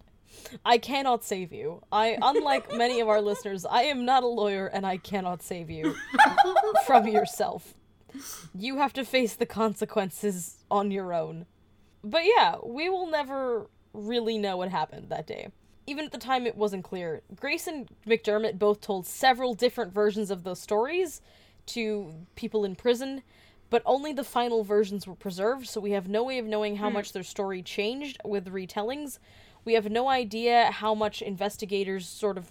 [0.64, 1.82] I cannot save you.
[1.90, 5.70] I, unlike many of our listeners, I am not a lawyer and I cannot save
[5.70, 5.94] you
[6.86, 7.74] from yourself.
[8.54, 11.46] You have to face the consequences on your own.
[12.02, 15.48] But yeah, we will never really know what happened that day.
[15.86, 17.22] Even at the time, it wasn't clear.
[17.38, 21.20] Grace and McDermott both told several different versions of those stories
[21.66, 23.22] to people in prison,
[23.70, 26.88] but only the final versions were preserved, so we have no way of knowing how
[26.88, 26.94] hmm.
[26.94, 29.18] much their story changed with retellings.
[29.64, 32.50] We have no idea how much investigators sort of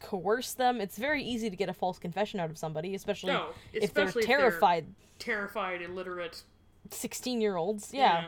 [0.00, 0.80] coerce them.
[0.80, 4.04] It's very easy to get a false confession out of somebody, especially, No, if they're
[4.04, 4.86] especially if they're- terrified
[5.18, 6.42] Terrified, illiterate.
[6.90, 7.92] 16 year olds.
[7.92, 8.26] Yeah.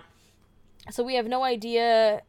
[0.90, 2.22] So we have no idea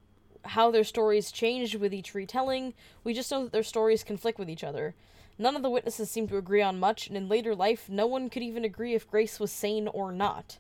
[0.44, 2.74] how their stories changed with each retelling.
[3.04, 4.96] We just know that their stories conflict with each other.
[5.42, 8.30] None of the witnesses seemed to agree on much, and in later life, no one
[8.30, 10.60] could even agree if Grace was sane or not.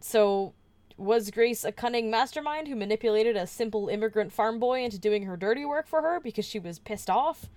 [0.00, 0.54] So,
[0.96, 5.36] was Grace a cunning mastermind who manipulated a simple immigrant farm boy into doing her
[5.36, 7.50] dirty work for her because she was pissed off?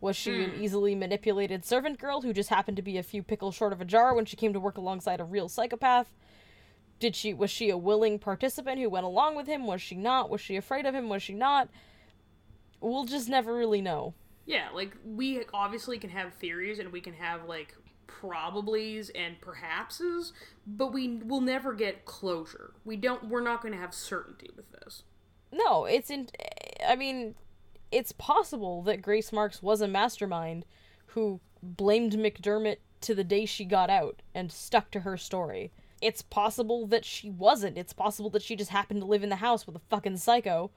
[0.00, 0.62] Was she an hmm.
[0.62, 3.84] easily manipulated servant girl who just happened to be a few pickles short of a
[3.84, 6.10] jar when she came to work alongside a real psychopath?
[6.98, 9.66] Did she was she a willing participant who went along with him?
[9.66, 10.30] Was she not?
[10.30, 11.10] Was she afraid of him?
[11.10, 11.68] Was she not?
[12.80, 14.14] We'll just never really know.
[14.46, 17.74] Yeah, like we obviously can have theories and we can have like
[18.06, 20.32] probablys and perhapses,
[20.66, 22.72] but we will never get closure.
[22.84, 23.28] We don't.
[23.28, 25.02] We're not going to have certainty with this.
[25.52, 26.28] No, it's in.
[26.86, 27.34] I mean,
[27.90, 30.64] it's possible that Grace Marks was a mastermind
[31.06, 35.72] who blamed McDermott to the day she got out and stuck to her story.
[36.00, 37.78] It's possible that she wasn't.
[37.78, 40.70] It's possible that she just happened to live in the house with a fucking psycho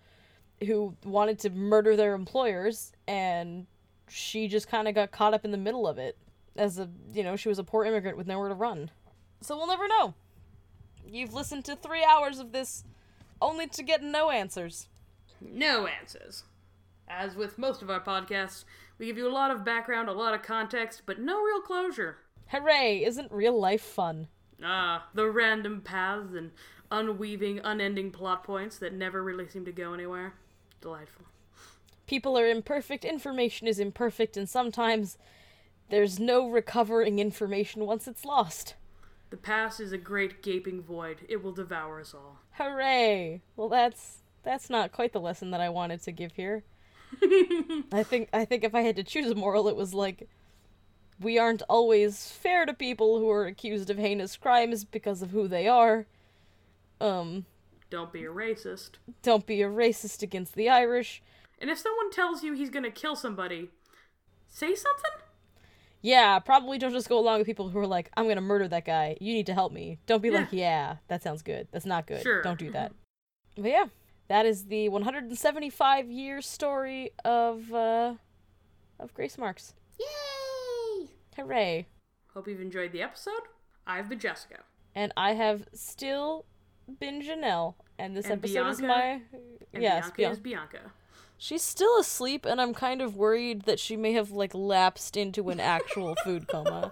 [0.65, 3.65] who wanted to murder their employers and
[4.07, 6.17] she just kind of got caught up in the middle of it
[6.55, 8.91] as a, you know, she was a poor immigrant with nowhere to run.
[9.41, 10.15] So we'll never know.
[11.07, 12.83] You've listened to 3 hours of this
[13.41, 14.87] only to get no answers.
[15.41, 16.43] No answers.
[17.07, 18.65] As with most of our podcasts,
[18.97, 22.17] we give you a lot of background, a lot of context, but no real closure.
[22.47, 24.27] Hooray, isn't real life fun?
[24.63, 26.51] Ah, the random paths and
[26.91, 30.33] unweaving, unending plot points that never really seem to go anywhere.
[30.81, 31.25] Delightful.
[32.07, 35.17] People are imperfect, information is imperfect, and sometimes
[35.89, 38.75] there's no recovering information once it's lost.
[39.29, 41.19] The past is a great gaping void.
[41.27, 42.39] It will devour us all.
[42.53, 43.41] Hooray!
[43.55, 46.63] Well, that's that's not quite the lesson that I wanted to give here.
[47.91, 50.27] I think I think if I had to choose a moral, it was like
[51.19, 55.47] we aren't always fair to people who are accused of heinous crimes because of who
[55.47, 56.05] they are.
[57.01, 57.45] Um,
[57.89, 58.91] Don't be a racist.
[59.23, 61.21] don't be a racist against the Irish.
[61.59, 63.69] And if someone tells you he's gonna kill somebody,
[64.47, 65.11] say something?
[66.01, 68.85] Yeah, probably don't just go along with people who are like, I'm gonna murder that
[68.85, 69.17] guy.
[69.19, 69.99] You need to help me.
[70.05, 71.67] Don't be like, yeah, that sounds good.
[71.71, 72.21] That's not good.
[72.21, 72.41] Sure.
[72.41, 72.93] Don't do that.
[73.57, 73.85] But yeah,
[74.29, 78.13] that is the 175 year story of uh
[78.99, 79.73] of Grace Marks.
[79.99, 81.09] Yay!
[81.35, 81.87] Hooray!
[82.33, 83.41] Hope you've enjoyed the episode.
[83.87, 84.59] I've been Jessica.
[84.95, 86.45] And I have still
[86.89, 89.21] been Janelle, and this And episode is my
[89.73, 90.79] yes, Bianca Bian- is Bianca.
[91.37, 95.49] She's still asleep, and I'm kind of worried that she may have like lapsed into
[95.49, 96.91] an actual food coma.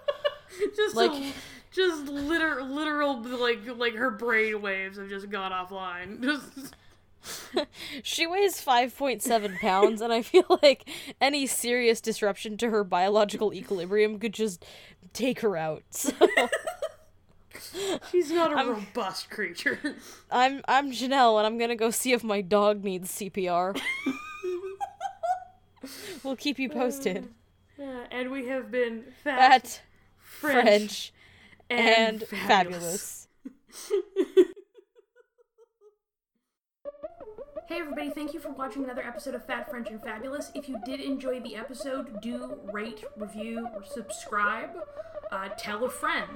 [0.76, 1.32] Just Like- a,
[1.70, 6.22] just liter, literal like like her brain waves have just gone offline.
[6.22, 6.74] Just
[8.02, 10.88] She weighs 5.7 pounds, and I feel like
[11.20, 14.64] any serious disruption to her biological equilibrium could just
[15.12, 15.82] take her out.
[15.90, 16.12] So
[18.10, 19.78] she's not a robust creature.
[20.30, 23.80] I'm I'm Janelle, and I'm gonna go see if my dog needs CPR.
[26.22, 27.28] we'll keep you posted.
[27.78, 29.80] Yeah, and we have been fat, Fat,
[30.18, 31.12] French, French,
[31.70, 33.28] and, and fabulous.
[33.70, 34.48] fabulous.
[37.68, 40.50] Hey everybody, thank you for watching another episode of Fat French and Fabulous.
[40.54, 44.70] If you did enjoy the episode, do rate, review, or subscribe.
[45.30, 46.30] Uh, tell a friend.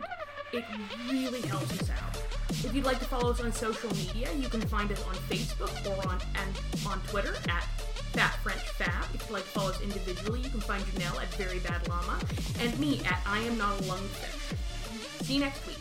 [0.52, 0.64] It
[1.10, 2.16] really helps us out.
[2.50, 5.72] If you'd like to follow us on social media, you can find us on Facebook
[5.86, 7.64] or on and on Twitter at
[8.12, 9.06] Fat French Fab.
[9.14, 12.20] If you'd like to follow us individually, you can find Janelle at Very Bad Llama
[12.60, 14.54] and me at I Am Not a Lungfish.
[15.24, 15.78] See you next week.